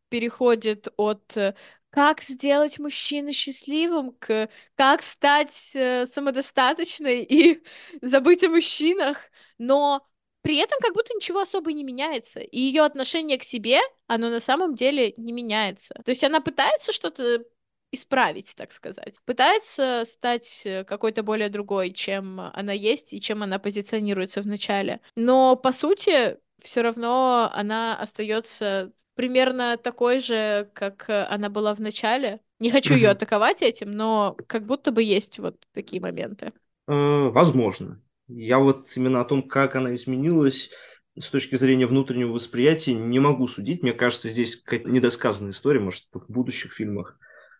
переходит 0.09 0.89
от 0.97 1.37
э, 1.37 1.55
как 1.89 2.21
сделать 2.21 2.77
мужчину 2.77 3.31
счастливым 3.31 4.11
к 4.19 4.49
как 4.75 5.01
стать 5.01 5.71
э, 5.75 6.05
самодостаточной 6.05 7.23
и 7.23 7.63
забыть 8.01 8.43
о 8.43 8.49
мужчинах, 8.49 9.17
но 9.57 10.05
при 10.41 10.57
этом 10.57 10.77
как 10.81 10.93
будто 10.93 11.13
ничего 11.13 11.41
особо 11.41 11.73
не 11.73 11.83
меняется. 11.83 12.39
И 12.39 12.59
ее 12.59 12.83
отношение 12.83 13.37
к 13.37 13.43
себе, 13.43 13.79
оно 14.07 14.29
на 14.29 14.39
самом 14.39 14.75
деле 14.75 15.13
не 15.17 15.31
меняется. 15.31 15.93
То 16.05 16.11
есть 16.11 16.23
она 16.23 16.39
пытается 16.39 16.93
что-то 16.93 17.43
исправить, 17.91 18.55
так 18.55 18.71
сказать. 18.71 19.15
Пытается 19.25 20.03
стать 20.05 20.63
э, 20.65 20.83
какой-то 20.83 21.23
более 21.23 21.49
другой, 21.49 21.91
чем 21.91 22.39
она 22.39 22.73
есть 22.73 23.13
и 23.13 23.21
чем 23.21 23.43
она 23.43 23.59
позиционируется 23.59 24.41
в 24.41 24.47
начале. 24.47 25.01
Но, 25.15 25.55
по 25.55 25.71
сути, 25.71 26.37
все 26.61 26.81
равно 26.81 27.49
она 27.53 27.97
остается 27.97 28.91
примерно 29.15 29.77
такой 29.77 30.19
же, 30.19 30.69
как 30.73 31.09
э, 31.09 31.23
она 31.23 31.49
была 31.49 31.73
в 31.73 31.79
начале. 31.79 32.39
Не 32.59 32.71
хочу 32.71 32.93
ее 32.93 33.09
атаковать 33.09 33.61
этим, 33.61 33.91
но 33.91 34.37
как 34.47 34.65
будто 34.65 34.91
бы 34.91 35.01
есть 35.01 35.39
вот 35.39 35.57
такие 35.73 36.01
моменты. 36.01 36.53
Э, 36.87 37.29
возможно. 37.29 38.01
Я 38.27 38.59
вот 38.59 38.89
именно 38.95 39.21
о 39.21 39.25
том, 39.25 39.43
как 39.43 39.75
она 39.75 39.95
изменилась 39.95 40.69
с 41.17 41.29
точки 41.29 41.55
зрения 41.55 41.85
внутреннего 41.85 42.31
восприятия, 42.31 42.93
не 42.93 43.19
могу 43.19 43.47
судить. 43.47 43.81
Мне 43.81 43.93
кажется, 43.93 44.29
здесь 44.29 44.55
какая-то 44.57 44.89
недосказанная 44.89 45.51
история, 45.51 45.79
может, 45.79 46.05
в 46.13 46.31
будущих 46.31 46.73
фильмах 46.73 47.17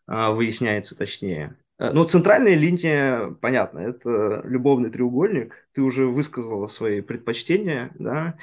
выясняется 0.10 0.98
точнее. 0.98 1.56
Э, 1.78 1.92
Но 1.92 2.04
центральная 2.04 2.56
линия, 2.56 3.36
понятно, 3.42 3.80
это 3.80 4.42
любовный 4.44 4.89
треугольник. 4.89 5.56
Ты 5.74 5.82
уже 5.82 6.06
высказала 6.06 6.68
свои 6.68 7.01
предпочтения, 7.01 7.92
да. 7.98 8.36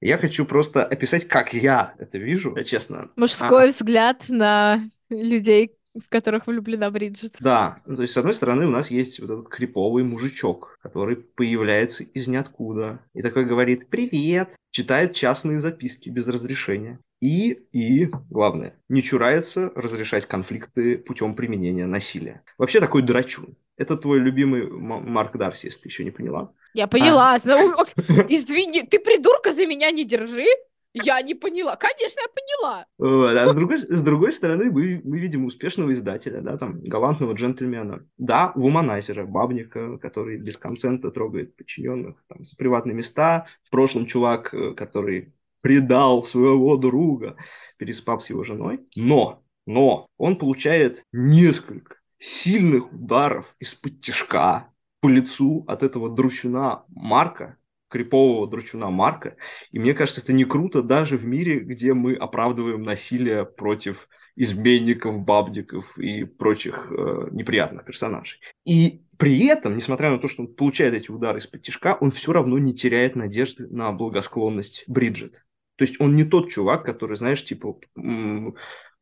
Я 0.00 0.18
хочу 0.18 0.44
просто 0.44 0.84
описать, 0.84 1.26
как 1.26 1.54
я 1.54 1.94
это 1.98 2.18
вижу, 2.18 2.54
честно. 2.64 3.10
Мужской 3.16 3.70
взгляд 3.70 4.24
на 4.28 4.90
людей, 5.08 5.72
в 5.94 6.08
которых 6.08 6.46
влюблена 6.46 6.90
Бриджит. 6.90 7.36
Да, 7.40 7.78
ну, 7.86 7.96
то 7.96 8.02
есть, 8.02 8.14
с 8.14 8.16
одной 8.16 8.34
стороны, 8.34 8.66
у 8.66 8.70
нас 8.70 8.90
есть 8.90 9.20
вот 9.20 9.30
этот 9.30 9.48
криповый 9.48 10.04
мужичок, 10.04 10.76
который 10.82 11.16
появляется 11.16 12.04
из 12.04 12.28
ниоткуда 12.28 13.00
и 13.14 13.22
такой 13.22 13.44
говорит 13.46 13.88
«Привет!», 13.88 14.54
читает 14.72 15.14
частные 15.14 15.58
записки 15.58 16.08
без 16.08 16.28
разрешения. 16.28 16.98
И, 17.24 17.52
и, 17.72 18.10
главное, 18.28 18.74
не 18.90 19.00
чурается 19.00 19.72
разрешать 19.74 20.26
конфликты 20.26 20.98
путем 20.98 21.34
применения 21.34 21.86
насилия. 21.86 22.42
Вообще 22.58 22.80
такой 22.80 23.00
драчун. 23.00 23.56
Это 23.78 23.96
твой 23.96 24.18
любимый 24.18 24.68
Марк 24.68 25.34
Дарси, 25.34 25.66
если 25.66 25.80
ты 25.80 25.88
еще 25.88 26.04
не 26.04 26.10
поняла. 26.10 26.52
Я 26.74 26.86
поняла. 26.86 27.36
Ок, 27.78 27.88
Извини, 28.28 28.82
ты 28.82 28.98
придурка 28.98 29.52
за 29.52 29.66
меня 29.66 29.90
не 29.90 30.04
держи. 30.04 30.44
Я 30.92 31.22
не 31.22 31.34
поняла. 31.34 31.76
Конечно, 31.76 32.20
я 32.20 32.28
поняла. 32.28 32.86
Вот, 32.98 33.34
А 33.34 33.48
с 33.48 33.54
другой, 33.54 33.78
с 33.78 34.02
другой 34.02 34.30
стороны, 34.30 34.70
мы, 34.70 35.00
мы 35.02 35.18
видим 35.18 35.46
успешного 35.46 35.94
издателя, 35.94 36.42
да, 36.42 36.58
там, 36.58 36.82
галантного 36.82 37.32
джентльмена. 37.32 38.06
Да, 38.18 38.52
вуманайзера, 38.54 39.24
бабника, 39.24 39.96
который 39.96 40.36
без 40.36 40.58
консента 40.58 41.10
трогает 41.10 41.56
подчиненных 41.56 42.22
там, 42.28 42.44
за 42.44 42.54
приватные 42.54 42.94
места. 42.94 43.46
В 43.62 43.70
прошлом 43.70 44.04
чувак, 44.04 44.52
э, 44.52 44.74
который 44.74 45.32
предал 45.64 46.24
своего 46.24 46.76
друга, 46.76 47.36
переспав 47.78 48.22
с 48.22 48.28
его 48.28 48.44
женой. 48.44 48.80
Но, 48.96 49.42
но, 49.66 50.06
он 50.18 50.36
получает 50.36 51.04
несколько 51.10 51.96
сильных 52.18 52.92
ударов 52.92 53.56
из-под 53.60 54.02
тяжка 54.02 54.68
по 55.00 55.08
лицу 55.08 55.64
от 55.66 55.82
этого 55.82 56.14
дручуна 56.14 56.84
Марка, 56.88 57.56
крипового 57.88 58.46
дручуна 58.46 58.90
Марка. 58.90 59.36
И 59.70 59.78
мне 59.78 59.94
кажется, 59.94 60.20
это 60.20 60.34
не 60.34 60.44
круто 60.44 60.82
даже 60.82 61.16
в 61.16 61.24
мире, 61.24 61.60
где 61.60 61.94
мы 61.94 62.12
оправдываем 62.14 62.82
насилие 62.82 63.46
против 63.46 64.10
изменников, 64.36 65.20
бабников 65.20 65.98
и 65.98 66.24
прочих 66.24 66.88
э, 66.90 67.28
неприятных 67.30 67.86
персонажей. 67.86 68.38
И 68.66 69.04
при 69.16 69.46
этом, 69.46 69.76
несмотря 69.76 70.10
на 70.10 70.18
то, 70.18 70.28
что 70.28 70.42
он 70.42 70.54
получает 70.54 70.92
эти 70.92 71.10
удары 71.10 71.38
из-под 71.38 71.62
тяжка, 71.62 71.96
он 71.98 72.10
все 72.10 72.32
равно 72.32 72.58
не 72.58 72.74
теряет 72.74 73.16
надежды 73.16 73.66
на 73.68 73.92
благосклонность 73.92 74.84
Бриджит. 74.88 75.43
То 75.76 75.84
есть 75.84 76.00
он 76.00 76.16
не 76.16 76.24
тот 76.24 76.50
чувак, 76.50 76.84
который, 76.84 77.16
знаешь, 77.16 77.44
типа 77.44 77.78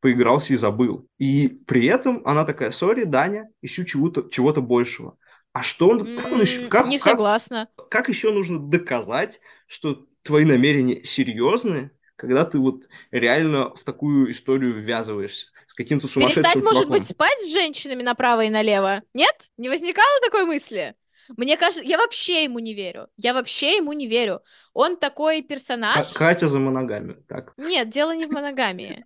поигрался 0.00 0.54
и 0.54 0.56
забыл. 0.56 1.06
И 1.18 1.48
при 1.48 1.86
этом 1.86 2.22
она 2.26 2.44
такая, 2.44 2.70
сори, 2.70 3.04
Даня, 3.04 3.48
ищу 3.62 3.84
чего-то 3.84 4.28
чего 4.30 4.52
большего. 4.52 5.16
А 5.52 5.62
что 5.62 5.88
он, 5.90 6.16
как 6.16 6.32
он 6.32 6.40
еще, 6.40 6.66
как, 6.68 6.86
Не 6.86 6.98
как- 6.98 7.12
согласна. 7.12 7.68
как 7.90 8.08
еще 8.08 8.32
нужно 8.32 8.58
доказать, 8.58 9.40
что 9.66 10.06
твои 10.22 10.44
намерения 10.44 11.04
серьезные, 11.04 11.90
когда 12.16 12.44
ты 12.44 12.58
вот 12.58 12.88
реально 13.10 13.74
в 13.74 13.84
такую 13.84 14.30
историю 14.30 14.80
ввязываешься 14.80 15.48
с 15.66 15.74
каким-то 15.74 16.08
сумасшедшим 16.08 16.42
Перестать, 16.42 16.62
может 16.62 16.88
быть, 16.88 17.06
спать 17.06 17.38
с 17.42 17.52
женщинами 17.52 18.02
направо 18.02 18.44
и 18.44 18.50
налево? 18.50 19.02
Нет? 19.14 19.50
Не 19.56 19.68
возникало 19.68 20.20
такой 20.22 20.46
мысли? 20.46 20.94
Мне 21.36 21.56
кажется, 21.56 21.84
я 21.84 21.98
вообще 21.98 22.44
ему 22.44 22.58
не 22.58 22.74
верю. 22.74 23.08
Я 23.16 23.34
вообще 23.34 23.76
ему 23.76 23.92
не 23.92 24.06
верю. 24.06 24.40
Он 24.72 24.96
такой 24.96 25.42
персонаж. 25.42 26.12
Катя 26.12 26.46
за 26.46 26.58
моногамию, 26.58 27.24
так. 27.28 27.52
Нет, 27.56 27.90
дело 27.90 28.14
не 28.14 28.26
в 28.26 28.30
моногамии. 28.32 29.04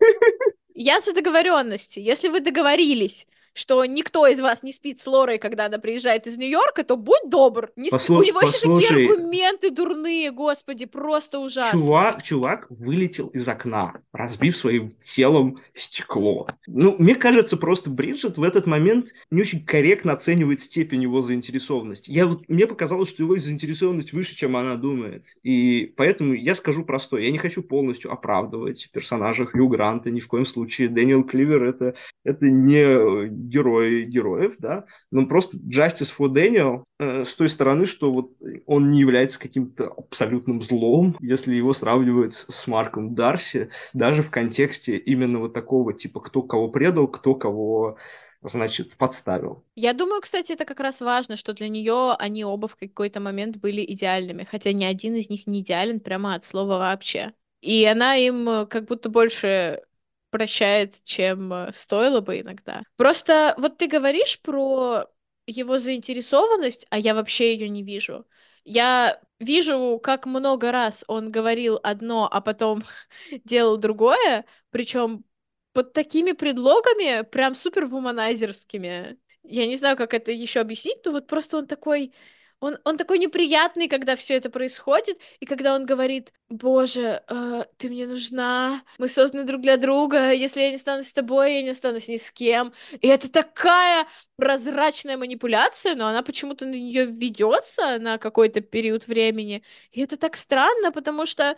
Я 0.75 1.01
за 1.01 1.13
договоренности. 1.13 2.01
Если 2.01 2.29
вы 2.29 2.41
договорились, 2.41 3.27
что 3.57 3.85
никто 3.87 4.27
из 4.27 4.41
вас 4.41 4.63
не 4.63 4.73
спит 4.73 5.01
с 5.01 5.07
Лорой, 5.07 5.39
когда 5.39 5.67
она 5.67 5.79
приезжает 5.79 6.27
из 6.27 6.37
Нью-Йорка, 6.37 6.85
то 6.85 6.97
будь 6.97 7.29
добр. 7.29 7.71
Не 7.75 7.89
спи- 7.89 7.97
Послу- 7.97 8.19
У 8.19 8.23
него 8.23 8.41
еще 8.43 8.53
такие 8.53 8.75
послушай. 8.75 9.07
аргументы 9.07 9.71
дурные, 9.71 10.31
господи, 10.31 10.85
просто 10.85 11.39
ужасно. 11.41 11.79
Чувак, 11.79 12.23
чувак 12.23 12.67
вылетел 12.69 13.29
из 13.29 13.49
окна, 13.49 14.01
разбив 14.13 14.57
своим 14.57 14.91
телом 15.03 15.61
стекло. 15.75 16.47
Ну, 16.67 16.97
мне 16.99 17.15
кажется, 17.15 17.57
просто 17.57 17.89
Бриджит 17.89 18.37
в 18.37 18.43
этот 18.43 18.67
момент 18.67 19.09
не 19.31 19.41
очень 19.41 19.65
корректно 19.65 20.13
оценивает 20.13 20.61
степень 20.61 21.03
его 21.03 21.23
заинтересованности. 21.23 22.11
Я 22.13 22.27
вот, 22.27 22.47
мне 22.49 22.67
показалось, 22.67 23.09
что 23.09 23.23
его 23.23 23.39
заинтересованность 23.39 24.13
выше, 24.13 24.37
чем 24.37 24.57
она 24.57 24.75
думает. 24.77 25.25
И 25.43 25.93
поэтому 25.97 26.35
я 26.35 26.55
скажу 26.55 26.85
простое. 26.85 27.23
Я 27.23 27.31
не 27.31 27.39
хочу 27.39 27.63
полностью 27.63 28.13
оправдывать 28.13 28.91
персонажа 28.93 29.47
Хью 29.47 29.69
Гранта, 29.69 30.11
ни 30.11 30.21
в 30.21 30.29
коем 30.29 30.45
случае. 30.45 30.89
Дэниел 30.89 31.25
Кливер 31.25 31.65
это, 31.65 31.95
это 32.25 32.45
не 32.47 33.29
герой 33.49 34.05
героев, 34.05 34.57
да, 34.59 34.85
но 35.11 35.27
просто 35.27 35.57
Justice 35.59 36.13
for 36.17 36.29
Daniel 36.29 36.85
э, 36.99 37.25
с 37.25 37.35
той 37.35 37.49
стороны, 37.49 37.87
что 37.87 38.13
вот 38.13 38.33
он 38.67 38.91
не 38.91 39.01
является 39.01 39.39
каким-то 39.39 39.89
абсолютным 39.89 40.63
злом, 40.63 41.17
если 41.21 41.55
его 41.55 41.73
сравнивают 41.73 42.33
с, 42.33 42.47
с 42.49 42.67
Марком 42.67 43.15
Дарси, 43.15 43.71
даже 43.93 44.23
в 44.23 44.31
контексте 44.31 44.97
именно 44.97 45.39
вот 45.41 45.53
такого 45.53 45.93
типа 45.93 46.21
кто 46.21 46.43
кого 46.43 46.69
предал, 46.69 47.09
кто 47.09 47.35
кого 47.35 47.97
значит, 48.43 48.97
подставил. 48.97 49.65
Я 49.75 49.93
думаю, 49.93 50.21
кстати, 50.21 50.53
это 50.53 50.65
как 50.65 50.81
раз 50.81 51.01
важно, 51.01 51.37
что 51.37 51.53
для 51.53 51.69
нее 51.69 52.15
они 52.19 52.45
оба 52.45 52.69
в 52.69 52.77
какой-то 52.77 53.21
момент 53.21 53.57
были 53.57 53.85
идеальными, 53.85 54.45
хотя 54.45 54.73
ни 54.73 54.85
один 54.85 55.17
из 55.17 55.31
них 55.31 55.47
не 55.47 55.61
идеален 55.61 56.01
прямо 56.01 56.35
от 56.35 56.45
слова 56.45 56.79
вообще. 56.79 57.33
И 57.61 57.85
она 57.85 58.17
им 58.17 58.49
э, 58.49 58.67
как 58.67 58.87
будто 58.87 59.09
больше 59.09 59.83
прощает, 60.31 61.03
чем 61.05 61.53
э, 61.53 61.73
стоило 61.73 62.21
бы 62.21 62.41
иногда. 62.41 62.83
Просто 62.97 63.55
вот 63.59 63.79
ты 63.79 63.87
говоришь 63.87 64.41
про 64.41 65.07
его 65.47 65.79
заинтересованность, 65.79 66.87
а 66.91 66.99
я 66.99 67.15
вообще 67.15 67.55
ее 67.55 67.69
не 67.69 67.83
вижу. 67.83 68.27
Я 68.65 69.21
вижу, 69.39 70.01
как 70.03 70.27
много 70.27 70.73
раз 70.73 71.05
он 71.07 71.31
говорил 71.31 71.79
одно, 71.83 72.29
а 72.31 72.41
потом 72.41 72.83
делал 73.45 73.77
другое, 73.77 74.45
причем 74.71 75.25
под 75.73 75.93
такими 75.93 76.33
предлогами, 76.33 77.23
прям 77.23 77.55
супер 77.55 77.87
вуманайзерскими. 77.87 79.19
Я 79.43 79.67
не 79.67 79.77
знаю, 79.77 79.97
как 79.97 80.15
это 80.15 80.33
еще 80.33 80.61
объяснить, 80.61 81.05
но 81.05 81.13
вот 81.13 81.27
просто 81.27 81.59
он 81.59 81.67
такой, 81.67 82.13
Он, 82.61 82.79
он 82.85 82.97
такой 82.97 83.19
неприятный, 83.19 83.87
когда 83.87 84.17
все 84.17 84.35
это 84.35 84.49
происходит, 84.49 85.19
и 85.41 85.47
когда 85.47 85.75
он 85.75 85.85
говорит, 85.85 86.33
боже, 86.49 87.23
э, 87.29 87.65
ты 87.77 87.91
мне 87.91 88.07
нужна, 88.07 88.83
мы 88.99 89.09
созданы 89.09 89.45
друг 89.45 89.61
для 89.61 89.77
друга, 89.77 90.33
если 90.33 90.61
я 90.61 90.71
не 90.71 90.77
останусь 90.77 91.09
с 91.09 91.13
тобой, 91.13 91.55
я 91.57 91.63
не 91.63 91.71
останусь 91.71 92.09
ни 92.09 92.17
с 92.17 92.33
кем. 92.33 92.73
И 93.01 93.09
это 93.09 93.31
такая 93.31 94.07
прозрачная 94.37 95.19
манипуляция, 95.19 95.95
но 95.95 96.07
она 96.07 96.23
почему-то 96.23 96.65
на 96.65 96.75
нее 96.75 97.05
ведется 97.05 97.99
на 97.99 98.17
какой-то 98.17 98.63
период 98.63 99.07
времени. 99.07 99.63
И 99.93 100.01
это 100.01 100.17
так 100.17 100.37
странно, 100.37 100.93
потому 100.93 101.27
что 101.27 101.57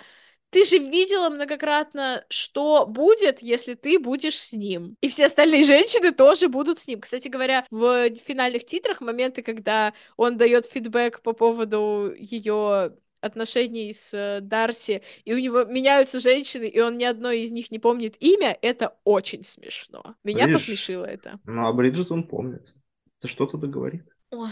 ты 0.50 0.64
же 0.64 0.78
видела 0.78 1.28
многократно, 1.30 2.24
что 2.28 2.86
будет, 2.86 3.42
если 3.42 3.74
ты 3.74 3.98
будешь 3.98 4.38
с 4.38 4.52
ним. 4.52 4.96
И 5.00 5.08
все 5.08 5.26
остальные 5.26 5.64
женщины 5.64 6.12
тоже 6.12 6.48
будут 6.48 6.78
с 6.78 6.86
ним. 6.86 7.00
Кстати 7.00 7.28
говоря, 7.28 7.66
в 7.70 8.10
финальных 8.16 8.64
титрах 8.64 9.00
моменты, 9.00 9.42
когда 9.42 9.92
он 10.16 10.36
дает 10.36 10.66
фидбэк 10.66 11.22
по 11.22 11.32
поводу 11.32 12.12
ее 12.16 12.92
отношений 13.20 13.92
с 13.92 14.14
э, 14.14 14.40
Дарси, 14.40 15.02
и 15.24 15.34
у 15.34 15.38
него 15.38 15.64
меняются 15.64 16.20
женщины, 16.20 16.64
и 16.68 16.80
он 16.80 16.98
ни 16.98 17.04
одной 17.04 17.40
из 17.40 17.50
них 17.50 17.70
не 17.72 17.80
помнит 17.80 18.16
имя, 18.20 18.56
это 18.62 18.96
очень 19.04 19.44
смешно. 19.44 20.14
Меня 20.22 20.46
Видишь? 20.46 20.60
посмешило 20.60 21.04
это. 21.04 21.40
Ну, 21.44 21.66
а 21.66 21.72
Бриджит 21.72 22.12
он 22.12 22.22
помнит. 22.22 22.62
Это 23.18 23.28
что-то 23.28 23.56
договорит. 23.56 24.04
Ой, 24.30 24.50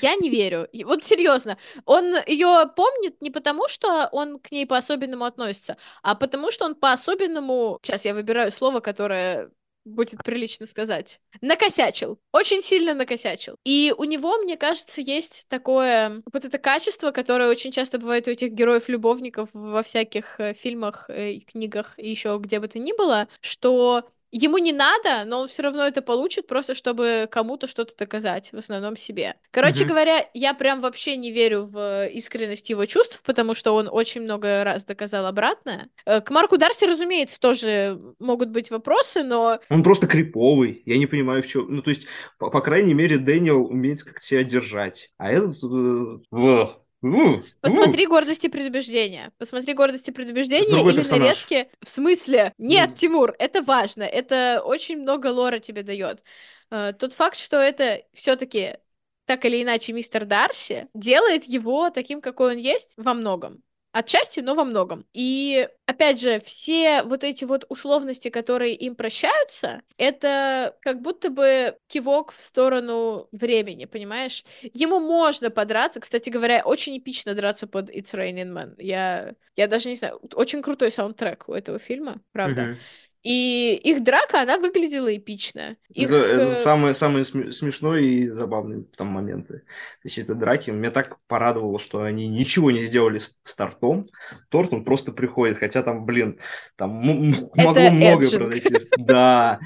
Я 0.00 0.14
не 0.16 0.30
верю. 0.30 0.68
Вот 0.84 1.04
серьезно, 1.04 1.58
он 1.84 2.14
ее 2.26 2.70
помнит 2.76 3.20
не 3.20 3.30
потому, 3.30 3.68
что 3.68 4.08
он 4.12 4.38
к 4.38 4.50
ней 4.50 4.66
по-особенному 4.66 5.24
относится, 5.24 5.76
а 6.02 6.14
потому, 6.14 6.50
что 6.50 6.64
он 6.64 6.74
по-особенному... 6.74 7.78
Сейчас 7.82 8.04
я 8.04 8.14
выбираю 8.14 8.52
слово, 8.52 8.80
которое 8.80 9.50
будет 9.84 10.22
прилично 10.22 10.66
сказать. 10.66 11.20
Накосячил. 11.40 12.18
Очень 12.32 12.62
сильно 12.62 12.94
накосячил. 12.94 13.56
И 13.64 13.94
у 13.96 14.04
него, 14.04 14.36
мне 14.38 14.56
кажется, 14.56 15.00
есть 15.00 15.46
такое... 15.48 16.22
Вот 16.32 16.44
это 16.44 16.58
качество, 16.58 17.10
которое 17.10 17.48
очень 17.48 17.72
часто 17.72 17.98
бывает 17.98 18.26
у 18.26 18.30
этих 18.30 18.52
героев-любовников 18.52 19.48
во 19.52 19.82
всяких 19.82 20.38
э, 20.38 20.54
фильмах 20.54 21.08
э, 21.08 21.32
и 21.32 21.40
книгах 21.40 21.94
и 21.96 22.10
еще 22.10 22.38
где 22.40 22.60
бы 22.60 22.68
то 22.68 22.78
ни 22.78 22.92
было, 22.92 23.28
что 23.40 24.04
Ему 24.32 24.58
не 24.58 24.72
надо, 24.72 25.24
но 25.26 25.40
он 25.40 25.48
все 25.48 25.62
равно 25.62 25.86
это 25.86 26.02
получит, 26.02 26.46
просто 26.46 26.74
чтобы 26.74 27.28
кому-то 27.30 27.66
что-то 27.66 27.94
доказать, 27.96 28.52
в 28.52 28.58
основном 28.58 28.96
себе. 28.96 29.34
Короче 29.50 29.80
Мгм. 29.80 29.88
говоря, 29.88 30.28
я 30.34 30.54
прям 30.54 30.80
вообще 30.80 31.16
не 31.16 31.32
верю 31.32 31.64
в 31.66 32.06
искренность 32.08 32.70
его 32.70 32.86
чувств, 32.86 33.20
потому 33.24 33.54
что 33.54 33.74
он 33.74 33.88
очень 33.90 34.20
много 34.22 34.62
раз 34.64 34.84
доказал 34.84 35.26
обратное. 35.26 35.88
Э, 36.06 36.20
К 36.20 36.30
Марку 36.30 36.58
Дарси, 36.58 36.84
разумеется, 36.84 37.40
тоже 37.40 38.00
могут 38.18 38.50
быть 38.50 38.70
вопросы, 38.70 39.22
но 39.22 39.58
Он 39.68 39.82
просто 39.82 40.06
криповый. 40.06 40.82
Я 40.86 40.98
не 40.98 41.06
понимаю, 41.06 41.42
в 41.42 41.46
чем. 41.46 41.66
Ну, 41.68 41.82
то 41.82 41.90
есть, 41.90 42.06
по, 42.38 42.50
по 42.50 42.60
крайней 42.60 42.94
мере, 42.94 43.18
Дэниел 43.18 43.64
умеет 43.66 44.02
как-то 44.02 44.22
себя 44.22 44.44
держать. 44.44 45.10
А 45.18 45.30
этот... 45.30 45.54
э, 45.64 46.18
во, 46.30 46.79
у, 47.02 47.42
посмотри 47.60 48.06
«Гордость 48.06 48.44
и 48.44 48.48
предубеждение». 48.48 49.32
Посмотри 49.38 49.72
«Гордость 49.74 50.08
и 50.08 50.12
предубеждение» 50.12 50.82
или 50.82 50.98
персонаж. 50.98 51.22
нарезки. 51.22 51.70
В 51.80 51.88
смысле? 51.88 52.52
Нет, 52.58 52.90
Ну. 52.90 52.96
Тимур, 52.96 53.34
это 53.38 53.62
важно. 53.62 54.02
Это 54.02 54.62
очень 54.64 55.00
много 55.00 55.28
лора 55.28 55.58
тебе 55.60 55.82
дает. 55.82 56.22
Э, 56.70 56.92
Тот 56.92 57.14
факт, 57.14 57.36
что 57.36 57.56
это 57.56 58.02
все-таки 58.12 58.76
так 59.24 59.44
или 59.44 59.62
иначе 59.62 59.92
мистер 59.92 60.24
Дарси, 60.26 60.88
делает 60.92 61.44
его 61.44 61.90
таким, 61.90 62.20
какой 62.20 62.52
он 62.52 62.58
есть, 62.58 62.94
во 62.96 63.14
многом. 63.14 63.62
Отчасти, 63.92 64.38
но 64.38 64.54
во 64.54 64.64
многом. 64.64 65.04
И, 65.12 65.68
опять 65.84 66.20
же, 66.20 66.38
все 66.40 67.02
вот 67.02 67.24
эти 67.24 67.44
вот 67.44 67.64
условности, 67.68 68.30
которые 68.30 68.74
им 68.76 68.94
прощаются, 68.94 69.82
это 69.96 70.76
как 70.80 71.02
будто 71.02 71.28
бы 71.28 71.76
кивок 71.88 72.30
в 72.30 72.40
сторону 72.40 73.28
времени, 73.32 73.86
понимаешь? 73.86 74.44
Ему 74.62 75.00
можно 75.00 75.50
подраться. 75.50 75.98
Кстати 75.98 76.30
говоря, 76.30 76.62
очень 76.64 76.96
эпично 76.98 77.34
драться 77.34 77.66
под 77.66 77.90
It's 77.90 78.14
Raining 78.14 78.52
Man. 78.52 78.74
Я, 78.78 79.32
я 79.56 79.66
даже 79.66 79.88
не 79.88 79.96
знаю, 79.96 80.20
очень 80.34 80.62
крутой 80.62 80.92
саундтрек 80.92 81.48
у 81.48 81.52
этого 81.52 81.80
фильма, 81.80 82.20
правда. 82.30 82.62
Мгм. 82.62 82.78
И 83.22 83.74
их 83.74 84.02
драка, 84.02 84.40
она 84.40 84.58
выглядела 84.58 85.14
эпично. 85.14 85.76
Их, 85.90 86.08
Это, 86.08 86.16
это 86.16 86.44
э, 86.52 86.54
самые, 86.56 86.94
самые 86.94 87.24
сме- 87.24 87.52
смешные 87.52 88.04
и 88.04 88.28
забавные 88.28 88.84
там 88.96 89.08
моменты. 89.08 89.58
То 89.58 90.04
есть 90.04 90.16
это 90.16 90.34
драки. 90.34 90.70
Меня 90.70 90.90
так 90.90 91.18
порадовало, 91.26 91.78
что 91.78 92.02
они 92.02 92.28
ничего 92.28 92.70
не 92.70 92.86
сделали 92.86 93.18
с, 93.18 93.54
тортом. 93.54 94.06
Торт, 94.48 94.72
он 94.72 94.84
просто 94.84 95.12
приходит. 95.12 95.58
Хотя 95.58 95.82
там, 95.82 96.06
блин, 96.06 96.38
там 96.76 96.90
могло 96.90 97.90
многое 97.90 98.30
произойти. 98.30 98.76
Да. 98.96 99.60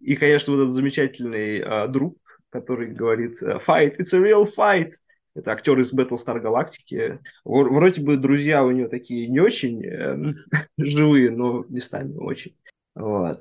И, 0.00 0.16
конечно, 0.16 0.54
вот 0.54 0.62
этот 0.62 0.74
замечательный 0.74 1.62
а, 1.62 1.88
друг, 1.88 2.16
который 2.48 2.92
говорит 2.92 3.42
э, 3.42 3.58
«Fight, 3.66 3.96
it's 3.98 4.14
a 4.14 4.18
real 4.18 4.48
fight». 4.56 4.92
Это 5.34 5.50
актер 5.52 5.78
из 5.80 5.92
Battlestar 5.92 6.40
Galactica. 6.42 7.18
Вр- 7.44 7.68
Вроде 7.68 8.00
бы 8.02 8.16
друзья 8.16 8.64
у 8.64 8.70
него 8.70 8.88
такие 8.88 9.26
не 9.28 9.40
очень 9.40 9.84
эм, 9.84 10.34
живые, 10.78 11.30
но 11.30 11.64
местами 11.68 12.14
очень. 12.16 12.56
Вот. 12.94 13.38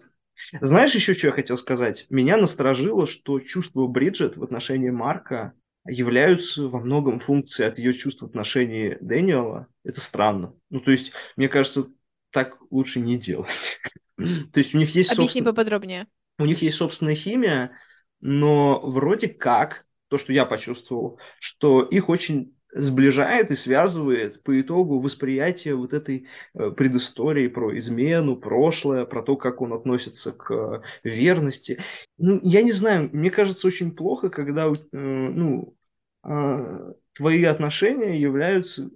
Знаешь 0.62 0.96
еще, 0.96 1.14
что 1.14 1.28
я 1.28 1.34
хотел 1.34 1.58
сказать? 1.58 2.08
Меня 2.10 2.38
насторожило, 2.38 3.06
что 3.06 3.40
чувства 3.40 3.86
Бриджит 3.86 4.36
в 4.38 4.44
отношении 4.44 4.90
Марка 4.90 5.54
являются 5.86 6.68
во 6.68 6.80
многом 6.80 7.20
функцией 7.20 7.70
от 7.70 7.78
ее 7.78 7.94
чувств 7.94 8.22
в 8.24 8.26
отношении 8.26 8.98
Дэниела. 9.00 9.68
Это 9.84 10.02
странно. 10.02 10.54
Ну, 10.72 10.80
то 10.80 10.90
есть, 10.92 11.12
мне 11.36 11.48
кажется, 11.50 11.88
так 12.32 12.58
лучше 12.72 13.00
не 13.00 13.18
делать. 13.18 13.80
То 14.18 14.58
есть 14.60 14.74
у 14.74 14.80
них 14.80 14.96
есть 14.96 15.12
Объясни 15.12 15.26
собственно- 15.42 15.46
поподробнее. 15.52 16.08
у 16.40 16.46
них 16.46 16.62
есть 16.64 16.78
собственная 16.78 17.16
химия, 17.16 17.76
но 18.22 18.80
вроде 18.82 19.28
как, 19.28 19.86
то, 20.14 20.20
что 20.20 20.32
я 20.32 20.46
почувствовал, 20.46 21.18
что 21.40 21.82
их 21.82 22.08
очень 22.08 22.56
сближает 22.72 23.50
и 23.50 23.56
связывает 23.56 24.44
по 24.44 24.62
итогу 24.62 25.00
восприятие 25.00 25.74
вот 25.74 25.92
этой 25.92 26.28
э, 26.54 26.70
предыстории 26.70 27.48
про 27.48 27.76
измену, 27.80 28.36
прошлое, 28.36 29.06
про 29.06 29.24
то, 29.24 29.38
как 29.38 29.62
он 29.62 29.74
относится 29.74 30.32
к 30.32 30.52
э, 30.54 30.82
верности. 31.04 31.80
Ну, 32.20 32.40
я 32.44 32.62
не 32.62 32.74
знаю, 32.74 33.10
мне 33.12 33.32
кажется 33.32 33.66
очень 33.66 33.96
плохо, 33.96 34.30
когда 34.30 34.68
э, 34.68 34.72
ну, 34.92 35.76
а, 36.22 36.94
твои 37.14 37.44
отношения 37.46 38.22
являются, 38.22 38.92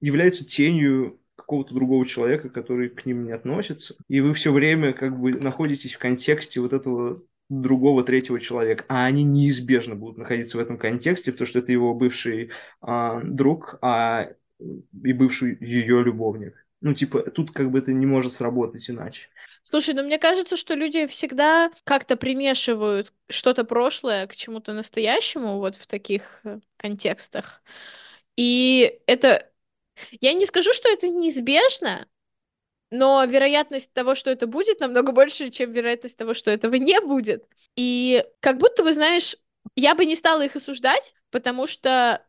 являются 0.00 0.46
тенью 0.46 1.18
какого-то 1.34 1.74
другого 1.74 2.06
человека, 2.06 2.50
который 2.50 2.88
к 2.88 3.04
ним 3.04 3.24
не 3.24 3.32
относится, 3.32 3.96
и 4.06 4.20
вы 4.20 4.32
все 4.32 4.52
время 4.52 4.92
как 4.92 5.18
бы 5.18 5.32
находитесь 5.32 5.94
в 5.94 5.98
контексте 5.98 6.60
вот 6.60 6.72
этого 6.72 7.20
другого 7.48 8.02
третьего 8.04 8.40
человека, 8.40 8.84
а 8.88 9.04
они 9.04 9.24
неизбежно 9.24 9.94
будут 9.94 10.18
находиться 10.18 10.56
в 10.56 10.60
этом 10.60 10.78
контексте, 10.78 11.32
потому 11.32 11.46
что 11.46 11.60
это 11.60 11.72
его 11.72 11.94
бывший 11.94 12.50
а, 12.80 13.20
друг, 13.22 13.78
а 13.82 14.32
и 14.58 15.12
бывший 15.12 15.56
ее 15.60 16.02
любовник. 16.02 16.66
Ну, 16.80 16.94
типа, 16.94 17.30
тут 17.30 17.52
как 17.52 17.70
бы 17.70 17.78
это 17.78 17.92
не 17.92 18.06
может 18.06 18.32
сработать 18.32 18.88
иначе. 18.90 19.28
Слушай, 19.62 19.94
ну 19.94 20.04
мне 20.04 20.18
кажется, 20.18 20.56
что 20.56 20.74
люди 20.74 21.06
всегда 21.06 21.70
как-то 21.84 22.16
примешивают 22.16 23.12
что-то 23.28 23.64
прошлое 23.64 24.26
к 24.26 24.36
чему-то 24.36 24.72
настоящему 24.72 25.58
вот 25.58 25.74
в 25.74 25.86
таких 25.86 26.40
э, 26.44 26.60
контекстах. 26.76 27.62
И 28.36 29.00
это... 29.06 29.50
Я 30.20 30.34
не 30.34 30.46
скажу, 30.46 30.72
что 30.74 30.88
это 30.92 31.08
неизбежно, 31.08 32.06
но 32.90 33.24
вероятность 33.24 33.92
того, 33.92 34.14
что 34.14 34.30
это 34.30 34.46
будет, 34.46 34.80
намного 34.80 35.12
больше, 35.12 35.50
чем 35.50 35.72
вероятность 35.72 36.16
того, 36.16 36.34
что 36.34 36.50
этого 36.50 36.74
не 36.74 37.00
будет. 37.00 37.44
И 37.76 38.24
как 38.40 38.58
будто 38.58 38.82
бы, 38.82 38.92
знаешь, 38.92 39.36
я 39.74 39.94
бы 39.94 40.04
не 40.04 40.16
стала 40.16 40.44
их 40.44 40.56
осуждать, 40.56 41.14
потому 41.30 41.66
что 41.66 42.24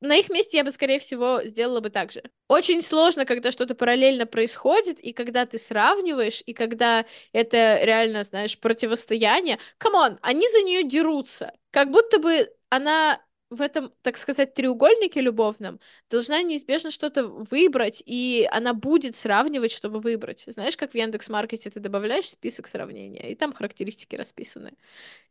на 0.00 0.16
их 0.16 0.30
месте 0.30 0.56
я 0.56 0.64
бы, 0.64 0.70
скорее 0.70 0.98
всего, 0.98 1.42
сделала 1.44 1.80
бы 1.80 1.90
так 1.90 2.10
же. 2.10 2.22
Очень 2.48 2.80
сложно, 2.80 3.24
когда 3.26 3.52
что-то 3.52 3.74
параллельно 3.74 4.26
происходит, 4.26 4.98
и 4.98 5.12
когда 5.12 5.44
ты 5.44 5.58
сравниваешь, 5.58 6.42
и 6.46 6.54
когда 6.54 7.04
это 7.32 7.80
реально, 7.82 8.24
знаешь, 8.24 8.58
противостояние. 8.58 9.58
Come 9.78 10.01
on, 10.01 10.18
они 10.22 10.48
за 10.48 10.62
нее 10.62 10.82
дерутся. 10.82 11.52
Как 11.70 11.90
будто 11.90 12.18
бы 12.18 12.50
она 12.70 13.20
в 13.50 13.62
этом, 13.62 13.92
так 14.02 14.18
сказать, 14.18 14.54
треугольнике 14.54 15.20
любовном 15.20 15.78
должна 16.10 16.42
неизбежно 16.42 16.90
что-то 16.90 17.28
выбрать, 17.28 18.02
и 18.06 18.48
она 18.50 18.74
будет 18.74 19.14
сравнивать, 19.16 19.72
чтобы 19.72 20.00
выбрать. 20.00 20.44
Знаешь, 20.48 20.76
как 20.76 20.92
в 20.92 20.94
Яндекс.Маркете 20.94 21.70
ты 21.70 21.80
добавляешь 21.80 22.28
список 22.28 22.66
сравнения, 22.68 23.30
и 23.30 23.34
там 23.34 23.52
характеристики 23.52 24.16
расписаны. 24.16 24.72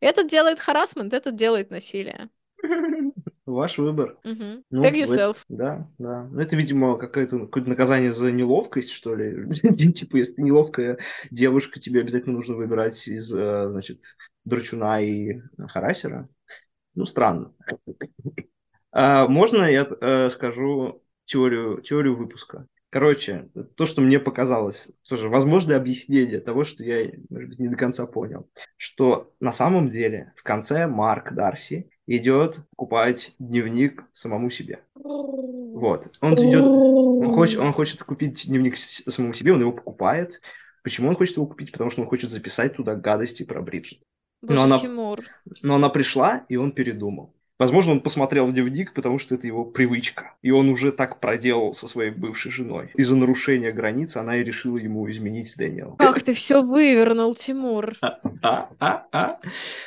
Этот 0.00 0.28
делает 0.28 0.60
харасмент, 0.60 1.12
этот 1.12 1.36
делает 1.36 1.70
насилие. 1.70 2.28
Ваш 3.46 3.78
выбор. 3.78 4.18
Мгм. 4.24 4.64
Ну, 4.70 4.82
в 4.82 4.86
yourself. 4.86 5.30
это- 5.30 5.40
Да, 5.48 5.88
да. 5.98 6.24
Ну, 6.32 6.40
это, 6.40 6.56
видимо, 6.56 6.98
какое-то 6.98 7.38
какое-то 7.40 7.68
наказание 7.68 8.10
за 8.10 8.32
неловкость, 8.32 8.90
что 8.90 9.14
ли. 9.14 9.48
Типа, 9.94 10.16
если 10.16 10.34
ты 10.34 10.42
неловкая 10.42 10.98
девушка, 11.30 11.78
тебе 11.78 12.00
обязательно 12.00 12.34
нужно 12.34 12.56
выбирать 12.56 13.06
из, 13.06 13.32
э, 13.32 13.68
значит, 13.70 14.02
Драчуна 14.44 15.00
и 15.00 15.40
Харасера. 15.68 16.28
Ну, 16.96 17.04
странно. 17.04 17.52
А, 18.90 19.28
Можно 19.28 19.64
я 19.64 19.86
э, 20.00 20.30
скажу 20.30 21.02
теорию, 21.26 21.82
теорию 21.82 22.16
выпуска? 22.16 22.66
Короче, 22.88 23.50
то, 23.74 23.84
что 23.84 24.00
мне 24.00 24.18
показалось, 24.18 24.88
слушай, 25.02 25.28
возможно 25.28 25.76
объяснение 25.76 26.40
того, 26.40 26.64
что 26.64 26.82
я, 26.82 27.10
может 27.28 27.50
быть, 27.50 27.58
не 27.58 27.68
до 27.68 27.76
конца 27.76 28.06
понял, 28.06 28.48
что 28.78 29.34
на 29.38 29.52
самом 29.52 29.90
деле 29.90 30.32
в 30.36 30.42
конце 30.42 30.86
Марк 30.86 31.34
Дарси 31.34 31.90
идет 32.06 32.60
покупать 32.70 33.34
дневник 33.38 34.04
самому 34.14 34.48
себе. 34.48 34.80
Вот. 34.94 36.16
Он 36.22 36.34
идет, 36.34 36.64
он 36.64 37.34
хочет, 37.34 37.60
он 37.60 37.72
хочет 37.74 38.02
купить 38.02 38.46
дневник 38.46 38.76
самому 38.78 39.34
себе, 39.34 39.52
он 39.52 39.60
его 39.60 39.72
покупает. 39.72 40.40
Почему 40.82 41.08
он 41.10 41.16
хочет 41.16 41.36
его 41.36 41.46
купить? 41.46 41.72
Потому 41.72 41.90
что 41.90 42.00
он 42.00 42.08
хочет 42.08 42.30
записать 42.30 42.76
туда 42.76 42.94
гадости 42.94 43.42
про 43.42 43.60
Бриджит. 43.60 43.98
Боже, 44.54 44.64
она- 44.64 44.78
Тимур. 44.78 45.20
Но 45.62 45.74
она 45.76 45.88
пришла, 45.88 46.44
и 46.48 46.56
он 46.56 46.72
передумал. 46.72 47.32
Возможно, 47.58 47.92
он 47.92 48.00
посмотрел 48.00 48.52
дневник, 48.52 48.92
потому 48.92 49.18
что 49.18 49.34
это 49.34 49.46
его 49.46 49.64
привычка. 49.64 50.34
И 50.42 50.50
он 50.50 50.68
уже 50.68 50.92
так 50.92 51.20
проделал 51.20 51.72
со 51.72 51.88
своей 51.88 52.10
бывшей 52.10 52.52
женой. 52.52 52.90
Из-за 52.94 53.16
нарушения 53.16 53.72
границ 53.72 54.14
она 54.16 54.36
и 54.36 54.44
решила 54.44 54.76
ему 54.76 55.10
изменить 55.10 55.54
Дэниел. 55.56 55.96
Как 55.96 56.22
ты 56.22 56.34
все 56.34 56.62
вывернул, 56.62 57.34
Тимур. 57.34 57.94
А, 58.02 58.18
а, 58.42 58.68
а, 58.78 59.06
а. 59.10 59.38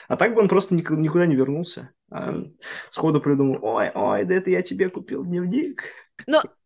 А 0.07 0.17
так 0.17 0.33
бы 0.33 0.41
он 0.41 0.47
просто 0.47 0.73
ник- 0.73 0.89
никуда 0.89 1.27
не 1.27 1.35
вернулся. 1.35 1.91
А, 2.11 2.43
сходу 2.89 3.21
придумал, 3.21 3.59
ой, 3.61 3.91
ой, 3.93 4.25
да 4.25 4.33
это 4.33 4.49
я 4.49 4.63
тебе 4.63 4.89
купил 4.89 5.23
дневник. 5.23 5.83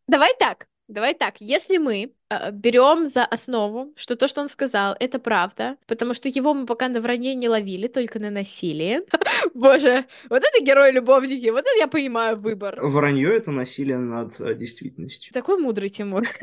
Давай 0.07 0.29
так, 0.39 0.67
давай 0.87 1.13
так. 1.13 1.35
Если 1.39 1.77
мы 1.77 2.13
э, 2.29 2.51
берем 2.51 3.07
за 3.07 3.25
основу, 3.25 3.93
что 3.95 4.15
то, 4.15 4.27
что 4.27 4.41
он 4.41 4.49
сказал, 4.49 4.95
это 4.99 5.19
правда, 5.19 5.77
потому 5.87 6.13
что 6.13 6.29
его 6.29 6.53
мы 6.53 6.65
пока 6.65 6.89
на 6.89 7.01
вранье 7.01 7.35
не 7.35 7.49
ловили, 7.49 7.87
только 7.87 8.19
на 8.19 8.29
насилие. 8.29 9.03
Боже, 9.53 10.05
вот 10.29 10.43
это 10.43 10.63
герои-любовники, 10.63 11.49
вот 11.49 11.61
это 11.61 11.77
я 11.77 11.87
понимаю 11.87 12.39
выбор. 12.39 12.79
Вранье— 12.81 13.35
это 13.37 13.51
насилие 13.51 13.97
над 13.97 14.39
э, 14.39 14.55
действительностью. 14.55 15.33
Такой 15.33 15.57
мудрый 15.59 15.89
Тимур. 15.89 16.27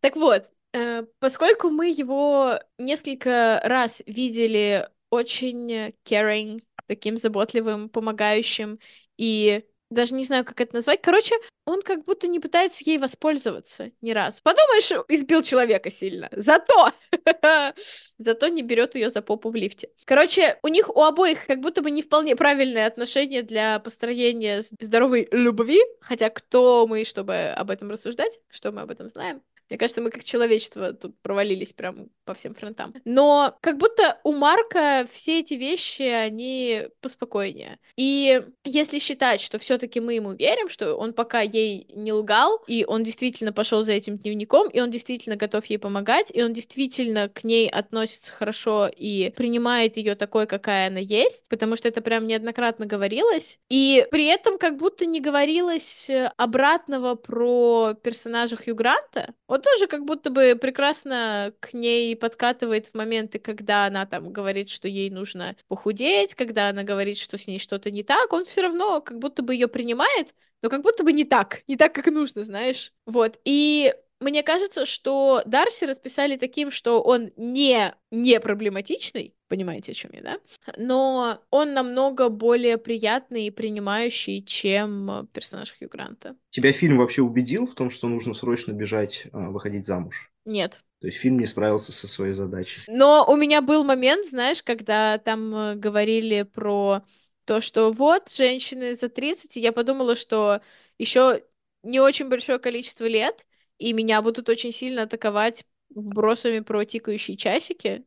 Так 0.00 0.16
вот, 0.16 0.44
э, 0.72 1.04
поскольку 1.18 1.68
мы 1.68 1.90
его 1.90 2.58
несколько 2.78 3.60
раз 3.62 4.02
видели 4.06 4.88
очень 5.10 5.92
caring, 6.08 6.62
таким 6.86 7.18
заботливым, 7.18 7.90
помогающим 7.90 8.78
и 9.18 9.62
даже 9.90 10.14
не 10.14 10.24
знаю, 10.24 10.44
как 10.44 10.60
это 10.60 10.74
назвать. 10.76 11.02
Короче, 11.02 11.34
он 11.66 11.82
как 11.82 12.04
будто 12.04 12.28
не 12.28 12.40
пытается 12.40 12.82
ей 12.86 12.98
воспользоваться 12.98 13.90
ни 14.00 14.12
разу. 14.12 14.38
Подумаешь, 14.42 14.90
избил 15.08 15.42
человека 15.42 15.90
сильно. 15.90 16.28
Зато! 16.32 16.92
Зато 18.18 18.48
не 18.48 18.62
берет 18.62 18.94
ее 18.94 19.10
за 19.10 19.22
попу 19.22 19.50
в 19.50 19.54
лифте. 19.54 19.90
Короче, 20.04 20.58
у 20.62 20.68
них 20.68 20.88
у 20.94 21.02
обоих 21.02 21.46
как 21.46 21.60
будто 21.60 21.82
бы 21.82 21.90
не 21.90 22.02
вполне 22.02 22.36
правильное 22.36 22.86
отношение 22.86 23.42
для 23.42 23.78
построения 23.80 24.62
здоровой 24.80 25.28
любви. 25.32 25.80
Хотя 26.00 26.30
кто 26.30 26.86
мы, 26.86 27.04
чтобы 27.04 27.50
об 27.50 27.70
этом 27.70 27.90
рассуждать? 27.90 28.40
Что 28.48 28.72
мы 28.72 28.82
об 28.82 28.90
этом 28.90 29.08
знаем? 29.08 29.42
Мне 29.70 29.78
кажется, 29.78 30.02
мы 30.02 30.10
как 30.10 30.24
человечество 30.24 30.92
тут 30.92 31.14
провалились 31.22 31.72
прям 31.72 32.08
по 32.24 32.34
всем 32.34 32.54
фронтам. 32.54 32.92
Но 33.04 33.56
как 33.60 33.78
будто 33.78 34.18
у 34.24 34.32
Марка 34.32 35.06
все 35.10 35.40
эти 35.40 35.54
вещи, 35.54 36.02
они 36.02 36.88
поспокойнее. 37.00 37.78
И 37.96 38.42
если 38.64 38.98
считать, 38.98 39.40
что 39.40 39.60
все-таки 39.60 40.00
мы 40.00 40.14
ему 40.14 40.32
верим, 40.32 40.68
что 40.68 40.96
он 40.96 41.12
пока 41.12 41.40
ей 41.40 41.86
не 41.94 42.12
лгал, 42.12 42.62
и 42.66 42.84
он 42.84 43.04
действительно 43.04 43.52
пошел 43.52 43.84
за 43.84 43.92
этим 43.92 44.16
дневником, 44.16 44.68
и 44.68 44.80
он 44.80 44.90
действительно 44.90 45.36
готов 45.36 45.64
ей 45.66 45.78
помогать, 45.78 46.30
и 46.34 46.42
он 46.42 46.52
действительно 46.52 47.28
к 47.28 47.44
ней 47.44 47.68
относится 47.68 48.32
хорошо 48.32 48.90
и 48.94 49.32
принимает 49.36 49.96
ее 49.96 50.16
такой, 50.16 50.46
какая 50.46 50.88
она 50.88 50.98
есть, 50.98 51.48
потому 51.48 51.76
что 51.76 51.86
это 51.86 52.00
прям 52.00 52.26
неоднократно 52.26 52.86
говорилось. 52.86 53.60
И 53.68 54.04
при 54.10 54.26
этом 54.26 54.58
как 54.58 54.76
будто 54.76 55.06
не 55.06 55.20
говорилось 55.20 56.10
э, 56.10 56.32
обратного 56.36 57.14
про 57.14 57.94
персонажа 58.02 58.56
Хью 58.56 58.74
Гранта. 58.74 59.34
Он 59.60 59.62
тоже 59.62 59.88
как 59.88 60.06
будто 60.06 60.30
бы 60.30 60.56
прекрасно 60.58 61.52
к 61.60 61.74
ней 61.74 62.16
подкатывает 62.16 62.86
в 62.86 62.94
моменты, 62.94 63.38
когда 63.38 63.84
она 63.84 64.06
там 64.06 64.32
говорит, 64.32 64.70
что 64.70 64.88
ей 64.88 65.10
нужно 65.10 65.54
похудеть, 65.68 66.34
когда 66.34 66.70
она 66.70 66.82
говорит, 66.82 67.18
что 67.18 67.36
с 67.36 67.46
ней 67.46 67.58
что-то 67.58 67.90
не 67.90 68.02
так, 68.02 68.32
он 68.32 68.46
все 68.46 68.62
равно 68.62 69.02
как 69.02 69.18
будто 69.18 69.42
бы 69.42 69.52
ее 69.52 69.68
принимает, 69.68 70.34
но 70.62 70.70
как 70.70 70.80
будто 70.80 71.04
бы 71.04 71.12
не 71.12 71.24
так, 71.24 71.60
не 71.68 71.76
так, 71.76 71.94
как 71.94 72.06
нужно, 72.06 72.46
знаешь. 72.46 72.94
Вот. 73.04 73.38
И 73.44 73.94
мне 74.20 74.42
кажется, 74.42 74.86
что 74.86 75.42
Дарси 75.46 75.84
расписали 75.84 76.36
таким, 76.36 76.70
что 76.70 77.02
он 77.02 77.30
не, 77.36 77.94
не 78.10 78.38
проблематичный, 78.38 79.34
понимаете, 79.48 79.92
о 79.92 79.94
чем 79.94 80.10
я, 80.12 80.20
да? 80.20 80.38
Но 80.76 81.42
он 81.50 81.72
намного 81.72 82.28
более 82.28 82.76
приятный 82.76 83.46
и 83.46 83.50
принимающий, 83.50 84.42
чем 84.42 85.28
персонаж 85.32 85.74
Хью 85.76 85.88
Гранта. 85.88 86.36
Тебя 86.50 86.72
фильм 86.72 86.98
вообще 86.98 87.22
убедил 87.22 87.66
в 87.66 87.74
том, 87.74 87.90
что 87.90 88.08
нужно 88.08 88.34
срочно 88.34 88.72
бежать, 88.72 89.26
а, 89.32 89.50
выходить 89.50 89.86
замуж? 89.86 90.30
Нет. 90.44 90.82
То 91.00 91.06
есть 91.06 91.18
фильм 91.18 91.38
не 91.38 91.46
справился 91.46 91.92
со 91.92 92.06
своей 92.06 92.34
задачей. 92.34 92.82
Но 92.86 93.24
у 93.26 93.36
меня 93.36 93.62
был 93.62 93.84
момент, 93.84 94.28
знаешь, 94.28 94.62
когда 94.62 95.16
там 95.16 95.54
э, 95.54 95.74
говорили 95.76 96.42
про 96.42 97.02
то, 97.46 97.62
что 97.62 97.90
вот, 97.90 98.30
женщины 98.30 98.94
за 98.94 99.08
30, 99.08 99.56
и 99.56 99.60
я 99.60 99.72
подумала, 99.72 100.14
что 100.14 100.60
еще 100.98 101.42
не 101.82 102.00
очень 102.00 102.28
большое 102.28 102.58
количество 102.58 103.06
лет, 103.06 103.46
и 103.80 103.92
меня 103.94 104.20
будут 104.20 104.48
очень 104.48 104.72
сильно 104.72 105.02
атаковать 105.02 105.64
вбросами 105.88 106.60
про 106.60 106.84
тикающие 106.84 107.36
часики. 107.36 108.04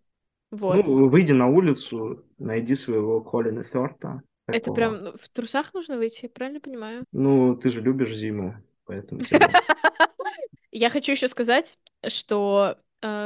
Вот. 0.51 0.85
Ну, 0.85 1.09
выйди 1.09 1.33
на 1.33 1.47
улицу, 1.47 2.23
найди 2.37 2.75
своего 2.75 3.21
Колина 3.21 3.63
Фёрта. 3.63 4.21
Это 4.45 4.59
такого. 4.59 4.75
прям 4.75 5.03
ну, 5.03 5.13
в 5.19 5.29
трусах 5.29 5.73
нужно 5.73 5.97
выйти, 5.97 6.23
я 6.23 6.29
правильно 6.29 6.59
понимаю? 6.59 7.05
Ну, 7.11 7.55
ты 7.55 7.69
же 7.69 7.81
любишь 7.81 8.15
зиму, 8.15 8.55
поэтому 8.85 9.21
Я 10.71 10.89
хочу 10.89 11.11
еще 11.11 11.27
сказать, 11.27 11.77
что 12.07 12.77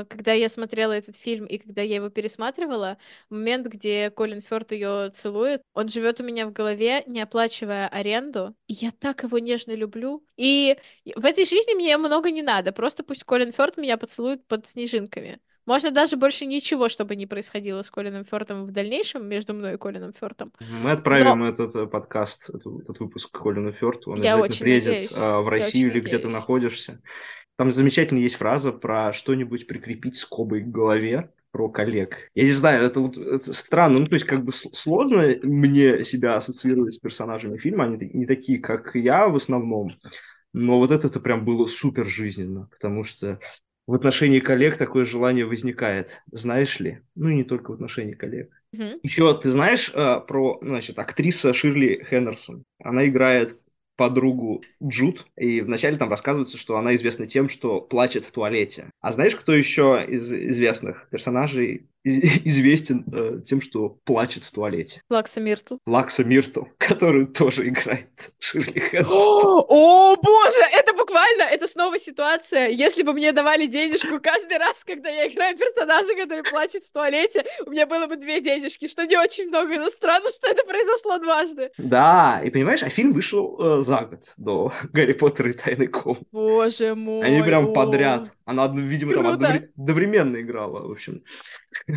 когда 0.10 0.34
я 0.34 0.50
смотрела 0.50 0.94
этот 0.94 1.16
фильм 1.16 1.46
и 1.46 1.58
когда 1.58 1.82
я 1.82 1.96
его 1.96 2.10
пересматривала, 2.10 2.98
момент, 3.30 3.68
где 3.68 4.10
Колин 4.10 4.42
Фёрд 4.42 4.72
ее 4.72 5.10
целует, 5.12 5.62
он 5.74 5.88
живет 5.90 6.20
у 6.20 6.24
меня 6.24 6.48
в 6.48 6.54
голове, 6.54 7.04
не 7.08 7.22
оплачивая 7.22 7.88
аренду, 7.88 8.56
и 8.68 8.74
я 8.74 8.92
так 8.92 9.24
его 9.24 9.40
нежно 9.40 9.74
люблю. 9.74 10.24
И 10.36 10.78
в 11.16 11.26
этой 11.26 11.46
жизни 11.46 11.76
мне 11.76 11.98
много 11.98 12.32
не 12.32 12.42
надо, 12.42 12.72
просто 12.72 13.04
пусть 13.04 13.24
Колин 13.24 13.52
Фёрд 13.52 13.78
меня 13.78 13.98
поцелует 13.98 14.46
под 14.48 14.68
снежинками. 14.68 15.40
Можно 15.68 15.92
даже 15.92 16.16
больше 16.16 16.46
ничего, 16.46 16.88
чтобы 16.88 17.18
не 17.18 17.28
происходило 17.28 17.82
с 17.84 17.92
Колином 17.92 18.24
Фёрдом 18.24 18.66
в 18.66 18.72
дальнейшем 18.72 19.28
между 19.28 19.54
мной 19.54 19.74
и 19.74 19.78
Колином 19.78 20.14
Фёрдом. 20.14 20.54
Мы 20.82 20.92
отправим 20.92 21.44
этот 21.44 21.76
э, 21.76 21.86
подкаст, 21.88 22.50
эту- 22.50 22.80
этот 22.80 23.00
выпуск 23.02 23.30
Колину 23.38 23.74
Фёрту. 23.74 24.12
Он 24.12 24.24
Я 24.24 24.36
обязательно 24.36 24.46
очень 24.46 24.60
приедет 24.60 24.88
надеюсь. 24.94 25.12
а, 25.18 25.42
в 25.42 25.50
Россию 25.50 25.92
или 25.92 26.00
где 26.00 26.20
ты 26.20 26.30
находишься. 26.30 27.02
Там 27.58 27.72
замечательно 27.72 28.20
есть 28.20 28.36
фраза 28.36 28.72
про 28.72 29.12
что-нибудь 29.14 29.68
прикрепить 29.68 30.16
скобой 30.16 30.62
к 30.62 30.68
голове 30.68 31.32
про 31.52 31.70
коллег. 31.70 32.30
Я 32.36 32.44
не 32.44 32.52
знаю, 32.52 32.84
это, 32.84 33.02
вот, 33.02 33.18
это 33.18 33.52
странно. 33.54 34.00
Ну, 34.00 34.06
то 34.06 34.14
есть, 34.14 34.26
как 34.26 34.44
бы 34.44 34.52
сложно 34.52 35.36
мне 35.42 36.04
себя 36.04 36.36
ассоциировать 36.36 36.94
с 36.94 37.00
персонажами 37.00 37.58
фильма. 37.58 37.86
Они 37.86 38.10
не 38.14 38.26
такие, 38.28 38.60
как 38.60 38.96
я 38.96 39.28
в 39.28 39.36
основном. 39.36 39.96
Но 40.54 40.78
вот 40.78 40.92
это-то 40.92 41.20
прям 41.20 41.46
было 41.46 41.66
супер 41.66 42.06
жизненно, 42.06 42.68
потому 42.72 43.04
что 43.04 43.40
в 43.88 43.94
отношении 43.94 44.40
коллег 44.40 44.78
такое 44.78 45.06
желание 45.06 45.46
возникает. 45.46 46.22
Знаешь 46.32 46.80
ли? 46.80 47.00
Ну, 47.16 47.30
и 47.30 47.36
не 47.36 47.44
только 47.44 47.72
в 47.72 47.76
отношении 47.76 48.14
коллег. 48.14 48.52
Мгм. 48.74 49.00
Еще 49.02 49.40
ты 49.40 49.50
знаешь 49.50 49.92
э, 49.94 50.20
про, 50.28 50.60
значит, 50.62 51.00
актриса 51.00 51.54
Ширли 51.54 52.06
Хендерсон? 52.10 52.66
Она 52.84 53.08
играет 53.08 53.58
подругу 53.98 54.64
Джуд, 54.82 55.28
и 55.36 55.60
вначале 55.62 55.98
там 55.98 56.10
рассказывается, 56.10 56.58
что 56.58 56.78
она 56.78 56.96
известна 56.96 57.26
тем, 57.26 57.50
что 57.50 57.82
плачет 57.82 58.24
в 58.24 58.32
туалете. 58.32 58.92
А 59.02 59.12
знаешь, 59.12 59.36
кто 59.36 59.54
еще 59.54 60.06
из 60.08 60.32
известных 60.32 61.08
персонажей 61.10 61.88
известен 62.04 63.06
э, 63.12 63.42
тем, 63.46 63.62
что 63.62 63.98
плачет 64.06 64.44
в 64.44 64.52
туалете? 64.52 65.02
Плакса 65.08 65.40
Миртл. 65.42 65.78
Лакса 65.86 66.24
Миртл, 66.24 66.64
которую 66.78 67.28
тоже 67.28 67.68
играет 67.68 68.32
Ширли 68.40 68.80
Хендерсон. 68.92 69.66
О, 69.68 70.16
боже, 70.16 70.62
это 70.74 70.94
буквально, 70.94 71.44
это 71.44 71.68
снова 71.68 72.00
ситуация. 72.00 72.70
Если 72.70 73.04
бы 73.04 73.14
мне 73.14 73.32
давали 73.32 73.66
денежку 73.66 74.20
каждый 74.22 74.58
раз, 74.58 74.84
когда 74.84 75.10
я 75.10 75.28
играю 75.28 75.58
персонажа, 75.58 76.16
который 76.16 76.44
плачет 76.44 76.84
в 76.84 76.92
туалете, 76.92 77.46
у 77.66 77.72
меня 77.72 77.86
было 77.86 78.08
бы 78.08 78.16
две 78.16 78.42
денежки, 78.42 78.88
что 78.88 79.06
не 79.06 79.18
очень 79.18 79.48
много, 79.48 79.78
но 79.78 79.90
странно, 79.90 80.30
что 80.30 80.48
это 80.48 80.64
произошло 80.66 81.18
дважды. 81.18 81.72
Да, 81.78 82.42
и 82.44 82.50
понимаешь, 82.50 82.84
а 82.84 82.90
фильм 82.90 83.12
вышел 83.12 83.58
э, 83.60 83.82
за 83.82 84.02
год 84.02 84.34
до 84.38 84.72
Гарри 84.94 85.14
Поттера 85.14 85.50
и 85.50 85.54
Тайной 85.54 85.88
комнаты. 85.88 86.26
Боже 86.32 86.96
мой. 86.96 87.26
Они 87.26 87.42
прям 87.42 87.70
о. 87.70 87.74
подряд. 87.74 88.32
Она, 88.46 88.68
видимо, 88.68 89.14
там 89.14 89.24
Круто. 89.24 89.38
одновре- 89.46 89.70
одновременно 89.78 90.38
играла, 90.42 90.88
в 90.88 90.92
общем, 90.92 91.24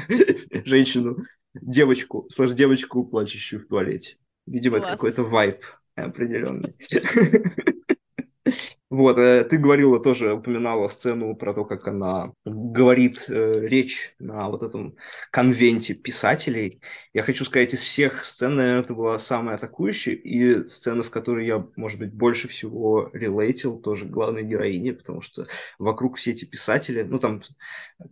женщину, 0.64 1.24
девочку, 1.54 2.26
слэш 2.28 2.52
девочку, 2.52 3.04
плачущую 3.04 3.62
в 3.62 3.68
туалете. 3.68 4.16
Видимо, 4.46 4.78
это 4.78 4.86
Класс. 4.86 4.96
какой-то 4.96 5.24
вайб 5.24 5.60
определенный. 5.94 6.74
Вот, 8.90 9.18
э, 9.18 9.44
ты 9.44 9.57
говорила 9.57 10.00
тоже, 10.00 10.33
упоминала 10.35 10.88
сцену 10.88 11.37
про 11.37 11.55
то, 11.55 11.64
как 11.64 11.87
она 11.87 12.33
говорит 12.44 13.24
э, 13.29 13.61
речь 13.68 14.14
на 14.18 14.48
вот 14.48 14.64
этом 14.64 14.96
конвенте 15.31 15.94
писателей. 15.94 16.81
Я 17.12 17.22
хочу 17.22 17.44
сказать, 17.44 17.72
из 17.72 17.81
всех 17.83 18.24
сцен, 18.24 18.57
наверное, 18.57 18.81
это 18.83 18.94
была 18.94 19.16
самая 19.20 19.55
атакующая, 19.55 20.14
и 20.14 20.66
сцена, 20.66 21.05
в 21.05 21.11
которой 21.11 21.46
я, 21.46 21.64
может 21.76 22.00
быть, 22.00 22.12
больше 22.12 22.48
всего 22.48 23.11
релейтил, 23.12 23.79
тоже 23.79 24.07
главной 24.07 24.42
героине, 24.42 24.92
потому 24.94 25.20
что 25.20 25.46
вокруг 25.79 26.16
все 26.16 26.33
эти 26.33 26.44
писатели, 26.44 27.03
ну, 27.05 27.20
там, 27.20 27.42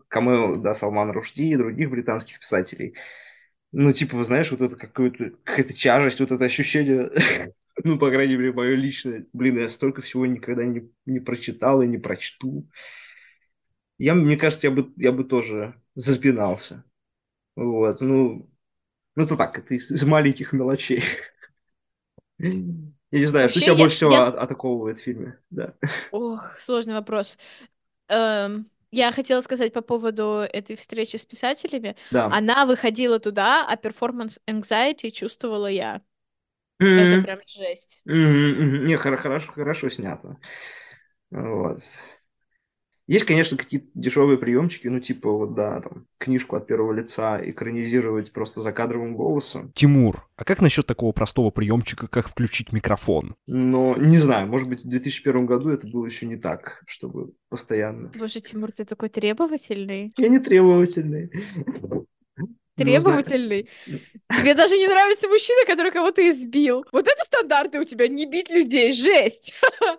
камео, 0.08 0.56
да, 0.56 0.74
Салман 0.74 1.10
Рушди 1.10 1.42
и 1.50 1.56
других 1.56 1.90
британских 1.90 2.38
писателей, 2.40 2.94
Ну, 3.72 3.92
типа, 3.92 4.22
знаешь, 4.24 4.50
вот 4.50 4.62
это 4.62 4.76
какое-то, 4.76 5.32
какая-то 5.44 5.74
тяжесть, 5.74 6.20
вот 6.20 6.32
это 6.32 6.44
ощущение, 6.46 7.10
ну, 7.84 7.98
по 7.98 8.10
крайней 8.10 8.36
мере, 8.36 8.52
мое 8.52 8.74
личное, 8.74 9.26
блин, 9.32 9.58
я 9.58 9.68
столько 9.68 10.02
всего 10.02 10.26
никогда 10.26 10.64
не, 10.64 10.90
не 11.06 11.20
прочитал 11.20 11.82
и 11.82 11.86
не 11.86 11.98
прочту. 11.98 12.68
Я, 13.98 14.14
мне 14.14 14.36
кажется, 14.36 14.68
я 14.68 14.72
бы, 14.72 14.92
я 14.96 15.12
бы 15.12 15.24
тоже 15.24 15.74
заспинался. 15.94 16.84
Вот, 17.56 18.00
ну, 18.00 18.48
ну, 19.16 19.24
это 19.24 19.36
так, 19.36 19.58
это 19.58 19.74
из, 19.74 19.90
из 19.90 20.04
маленьких 20.04 20.52
мелочей. 20.52 21.02
Я 22.38 23.20
не 23.20 23.24
знаю, 23.24 23.48
что 23.48 23.58
Вообще, 23.58 23.60
тебя 23.60 23.72
я- 23.72 23.78
больше 23.78 23.96
всего 23.96 24.12
я- 24.12 24.26
атаковывает 24.28 24.98
в 24.98 25.02
фильме, 25.02 25.38
да. 25.50 25.74
Ох, 26.12 26.58
сложный 26.58 26.94
вопрос. 26.94 27.38
Эм, 28.08 28.70
я 28.90 29.12
хотела 29.12 29.40
сказать 29.40 29.72
по 29.72 29.80
поводу 29.82 30.46
этой 30.52 30.76
встречи 30.76 31.16
с 31.16 31.24
писателями. 31.24 31.96
Да. 32.10 32.26
Она 32.26 32.66
выходила 32.66 33.18
туда, 33.18 33.66
а 33.68 33.76
перформанс 33.76 34.40
anxiety 34.46 35.10
чувствовала 35.10 35.66
я. 35.66 36.02
Мгм. 36.78 36.90
Это 36.90 37.22
прям 37.22 37.40
жесть. 37.46 38.00
Мгм. 38.04 38.86
Не, 38.86 38.94
хоро- 38.94 39.16
хорошо, 39.16 39.52
хорошо 39.52 39.88
снято. 39.88 40.36
Вот. 41.30 41.78
Есть, 43.08 43.24
конечно, 43.24 43.56
какие-то 43.56 43.86
дешевые 43.94 44.36
приемчики, 44.36 44.86
ну, 44.86 45.00
типа, 45.00 45.30
вот, 45.32 45.54
да, 45.54 45.80
там, 45.80 46.06
книжку 46.18 46.56
от 46.56 46.66
первого 46.66 46.92
лица 46.92 47.40
экранизировать 47.42 48.32
просто 48.32 48.60
закадровым 48.60 49.16
голосом. 49.16 49.72
Тимур, 49.72 50.28
а 50.36 50.44
как 50.44 50.60
насчет 50.60 50.86
такого 50.86 51.12
простого 51.12 51.48
приемчика, 51.50 52.06
как 52.06 52.28
включить 52.28 52.70
микрофон? 52.70 53.34
Но, 53.46 53.96
не 53.96 54.18
знаю, 54.18 54.46
может 54.46 54.68
быть, 54.68 54.84
в 54.84 54.88
2001 54.90 55.46
году 55.46 55.70
это 55.70 55.88
было 55.88 56.04
еще 56.04 56.26
не 56.26 56.36
так, 56.36 56.82
чтобы 56.86 57.32
постоянно. 57.48 58.12
Боже, 58.14 58.42
Тимур, 58.42 58.72
ты 58.72 58.84
такой 58.84 59.08
требовательный. 59.08 60.12
Я 60.18 60.28
не 60.28 60.38
требовательный. 60.38 61.30
Ну, 61.80 62.06
Требовательный. 62.76 63.68
Тебе 64.36 64.54
даже 64.54 64.76
не 64.76 64.86
нравится 64.86 65.28
мужчина, 65.28 65.64
который 65.66 65.90
кого-то 65.90 66.28
избил. 66.30 66.84
Вот 66.92 67.06
это 67.08 67.24
стандарты 67.24 67.80
у 67.80 67.84
тебя, 67.84 68.08
не 68.08 68.26
бить 68.26 68.50
людей, 68.50 68.92
жесть. 68.92 69.54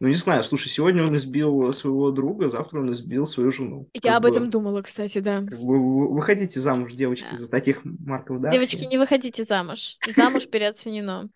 Ну, 0.00 0.08
не 0.08 0.14
знаю, 0.14 0.42
слушай, 0.42 0.68
сегодня 0.70 1.04
он 1.04 1.14
избил 1.16 1.72
своего 1.72 2.10
друга, 2.10 2.48
завтра 2.48 2.80
он 2.80 2.92
избил 2.92 3.26
свою 3.26 3.52
жену. 3.52 3.88
Я 3.94 4.00
Как 4.00 4.16
об 4.16 4.22
бы- 4.24 4.28
этом 4.30 4.50
думала, 4.50 4.82
кстати, 4.82 5.18
да. 5.18 5.36
Как 5.48 5.60
бы 5.60 5.78
вы- 5.78 6.14
выходите 6.14 6.58
замуж, 6.58 6.94
девочки, 6.94 7.26
Да. 7.30 7.36
за 7.36 7.48
таких 7.48 7.84
марков, 7.84 8.40
да? 8.40 8.50
Девочки, 8.50 8.84
не 8.86 8.98
выходите 8.98 9.44
замуж. 9.44 9.98
Замуж 10.16 10.48
переоценено. 10.48 11.28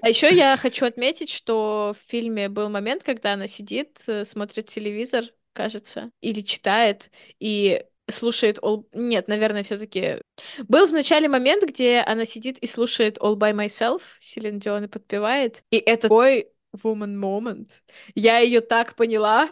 А 0.00 0.08
еще 0.08 0.34
я 0.34 0.56
хочу 0.56 0.86
отметить, 0.86 1.28
что 1.30 1.94
в 1.98 2.10
фильме 2.10 2.48
был 2.48 2.70
момент, 2.70 3.02
когда 3.04 3.34
она 3.34 3.46
сидит, 3.48 3.98
э, 4.06 4.24
смотрит 4.24 4.66
телевизор, 4.66 5.24
кажется, 5.52 6.10
или 6.22 6.40
читает, 6.40 7.10
и 7.38 7.84
слушает 8.10 8.58
All... 8.58 8.84
Нет, 8.92 9.28
наверное, 9.28 9.62
все-таки... 9.62 10.22
Был 10.68 10.86
в 10.86 10.92
начале 10.92 11.28
момент, 11.28 11.64
где 11.64 11.98
она 12.00 12.24
сидит 12.24 12.58
и 12.58 12.66
слушает 12.66 13.18
All 13.18 13.36
By 13.36 13.52
Myself, 13.52 14.02
Селин 14.20 14.58
Дион 14.58 14.84
и 14.84 14.88
подпевает, 14.88 15.62
и 15.70 15.76
это 15.78 16.02
такой 16.02 16.48
woman 16.76 17.16
moment. 17.16 17.68
Я 18.14 18.38
ее 18.38 18.60
так 18.60 18.94
поняла. 18.94 19.50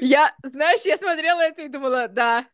Я, 0.00 0.34
знаешь, 0.42 0.82
я 0.82 0.96
смотрела 0.96 1.40
это 1.40 1.62
и 1.62 1.68
думала, 1.68 2.08
да, 2.08 2.46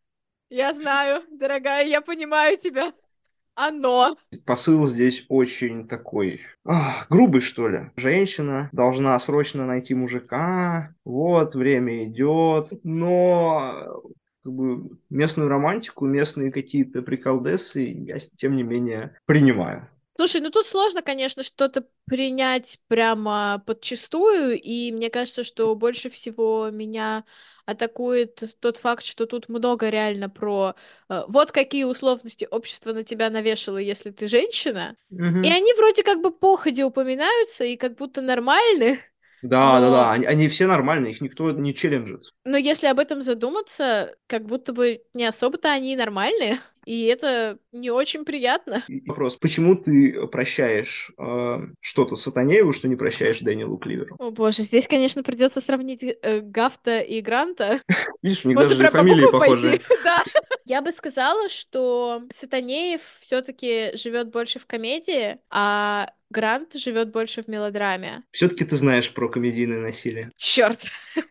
я 0.51 0.75
знаю, 0.75 1.23
дорогая, 1.31 1.87
я 1.87 2.01
понимаю 2.01 2.57
тебя. 2.59 2.93
Оно. 3.55 4.19
Посыл 4.45 4.87
здесь 4.87 5.25
очень 5.31 5.89
такой 5.89 6.43
ах, 6.67 7.09
грубый, 7.09 7.41
что 7.41 7.69
ли. 7.69 7.91
Женщина 7.97 8.69
должна 8.73 9.19
срочно 9.19 9.65
найти 9.65 9.95
мужика, 9.95 10.95
вот, 11.07 11.55
время 11.55 12.05
идет, 12.05 12.69
но 12.85 14.03
как 14.47 14.55
бы, 14.55 14.99
местную 15.11 15.49
романтику, 15.49 16.07
местные 16.07 16.53
какие-то 16.53 17.03
приколдесы 17.03 17.83
я, 18.07 18.19
тем 18.37 18.57
не 18.57 18.63
менее, 18.63 19.19
принимаю. 19.27 19.89
Слушай, 20.17 20.41
ну 20.41 20.51
тут 20.51 20.65
сложно, 20.67 21.03
конечно, 21.03 21.43
что-то 21.43 21.85
принять 22.07 22.79
прямо 22.89 23.63
подчистую, 23.67 24.59
и 24.59 24.91
мне 24.93 25.11
кажется, 25.11 25.45
что 25.45 25.75
больше 25.75 26.09
всего 26.09 26.71
меня 26.71 27.25
атакует 27.67 28.57
тот 28.61 28.79
факт, 28.79 29.05
что 29.05 29.27
тут 29.27 29.49
много 29.49 29.91
реально 29.91 30.31
про 30.31 30.75
э, 31.11 31.23
вот 31.29 31.53
какие 31.53 31.85
условности 31.85 32.47
общество 32.51 32.93
на 32.93 33.03
тебя 33.03 33.29
навешало, 33.29 33.79
если 33.79 34.11
ты 34.11 34.29
женщина, 34.29 34.97
Мгм. 35.11 35.43
и 35.43 35.51
они 35.51 35.75
вроде 35.75 36.03
как 36.03 36.23
бы 36.23 36.31
походе 36.31 36.85
упоминаются 36.85 37.65
и 37.65 37.77
как 37.77 37.97
будто 37.97 38.23
нормальны, 38.23 39.01
Да, 39.43 39.81
да, 39.81 39.81
но- 39.81 39.91
да, 39.91 40.13
они, 40.13 40.27
они 40.27 40.49
все 40.49 40.67
нормальные, 40.67 41.13
их 41.13 41.21
никто 41.21 41.51
не 41.51 41.75
челленджит. 41.75 42.31
но 42.45 42.57
если 42.57 42.87
об 42.87 42.99
этом 42.99 43.23
задуматься, 43.23 44.15
как 44.27 44.45
будто 44.47 44.73
бы 44.73 45.03
не 45.15 45.25
особо-то 45.27 45.71
они 45.71 45.95
нормальные, 45.97 46.61
и 46.85 47.07
это 47.07 47.59
не 47.73 47.91
очень 47.91 48.25
приятно. 48.25 48.85
Вопрос, 49.07 49.35
почему 49.37 49.75
ты 49.75 50.25
прощаешь 50.29 51.11
э, 51.19 51.59
что-то 51.81 52.15
Сатанееву, 52.15 52.73
что 52.73 52.87
не 52.87 52.95
прощаешь 52.95 53.41
Дэниелу 53.41 53.77
Кливеру? 53.77 54.15
О 54.21 54.31
боже, 54.31 54.63
здесь, 54.63 54.87
конечно, 54.87 55.25
придется 55.25 55.61
сравнить 55.61 56.05
э, 56.05 56.41
Гафта 56.41 57.01
и 57.01 57.21
Гранта. 57.21 57.83
Видишь, 58.23 58.45
у 58.45 58.49
них 58.49 58.57
Можно 58.59 58.77
даже 58.77 58.91
фамилии 58.91 59.31
похожи. 59.31 59.81
Да. 60.05 60.23
Я 60.67 60.83
бы 60.83 60.91
сказала, 60.91 61.49
что 61.49 62.23
Сатанеев 62.31 63.01
все-таки 63.21 63.97
живет 63.97 64.31
больше 64.33 64.59
в 64.59 64.67
комедии, 64.67 65.39
а 65.49 66.11
Грант 66.29 66.75
живет 66.75 67.13
больше 67.13 67.45
в 67.45 67.49
мелодраме. 67.49 68.25
Все-таки 68.33 68.65
ты 68.65 68.75
знаешь 68.75 69.15
про 69.15 69.29
комедийное 69.29 69.79
насилие. 69.79 70.33
Черт. 70.37 70.81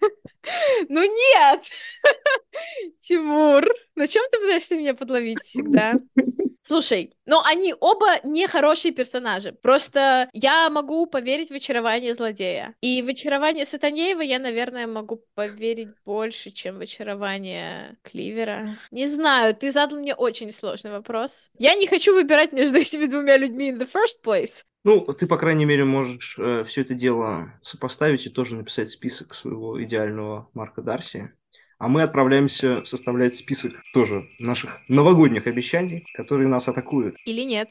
Ну 0.89 1.01
нет! 1.01 1.63
Тимур, 2.99 3.65
на 3.95 4.07
чем 4.07 4.23
ты 4.31 4.37
пытаешься 4.37 4.77
меня 4.77 4.93
подловить 4.93 5.41
всегда? 5.41 5.95
Слушай, 6.67 7.13
ну 7.27 7.41
они 7.45 7.75
оба 7.79 8.07
не 8.23 8.47
хорошие 8.47 8.91
персонажи. 8.91 9.51
Просто 9.51 10.27
я 10.33 10.67
могу 10.71 11.05
поверить 11.05 11.49
в 11.49 11.53
очарование 11.53 12.15
злодея. 12.15 12.73
И 12.81 13.03
в 13.03 13.07
очарование 13.07 13.67
Сатанеева 13.67 14.21
я, 14.21 14.39
наверное, 14.39 14.87
могу 14.87 15.21
поверить 15.35 15.89
больше, 16.05 16.49
чем 16.49 16.79
в 16.79 16.81
очарование 16.81 17.97
Кливера. 18.01 18.79
Не 18.89 19.07
знаю, 19.07 19.53
ты 19.55 19.69
задал 19.69 19.99
мне 19.99 20.15
очень 20.15 20.51
сложный 20.51 20.89
вопрос. 20.89 21.51
Я 21.59 21.75
не 21.75 21.85
хочу 21.85 22.15
выбирать 22.15 22.51
между 22.51 22.77
этими 22.79 23.05
двумя 23.05 23.37
людьми 23.37 23.71
in 23.71 23.77
the 23.77 23.87
first 23.87 24.25
place. 24.25 24.63
Ну, 24.83 25.01
ты, 25.01 25.27
по 25.27 25.37
крайней 25.37 25.65
мере, 25.65 25.83
можешь 25.83 26.39
все 26.67 26.81
это 26.81 26.95
дело 26.95 27.53
сопоставить 27.61 28.25
и 28.25 28.29
тоже 28.29 28.55
написать 28.55 28.89
список 28.89 29.35
своего 29.35 29.83
идеального 29.83 30.49
Марка 30.53 30.81
Дарси. 30.81 31.31
А 31.77 31.87
мы 31.87 32.03
отправляемся 32.03 32.85
составлять 32.85 33.35
список 33.35 33.73
тоже 33.93 34.23
наших 34.39 34.79
новогодних 34.87 35.47
обещаний, 35.47 36.05
которые 36.15 36.47
нас 36.47 36.67
атакуют. 36.67 37.17
Или 37.25 37.41
нет. 37.41 37.69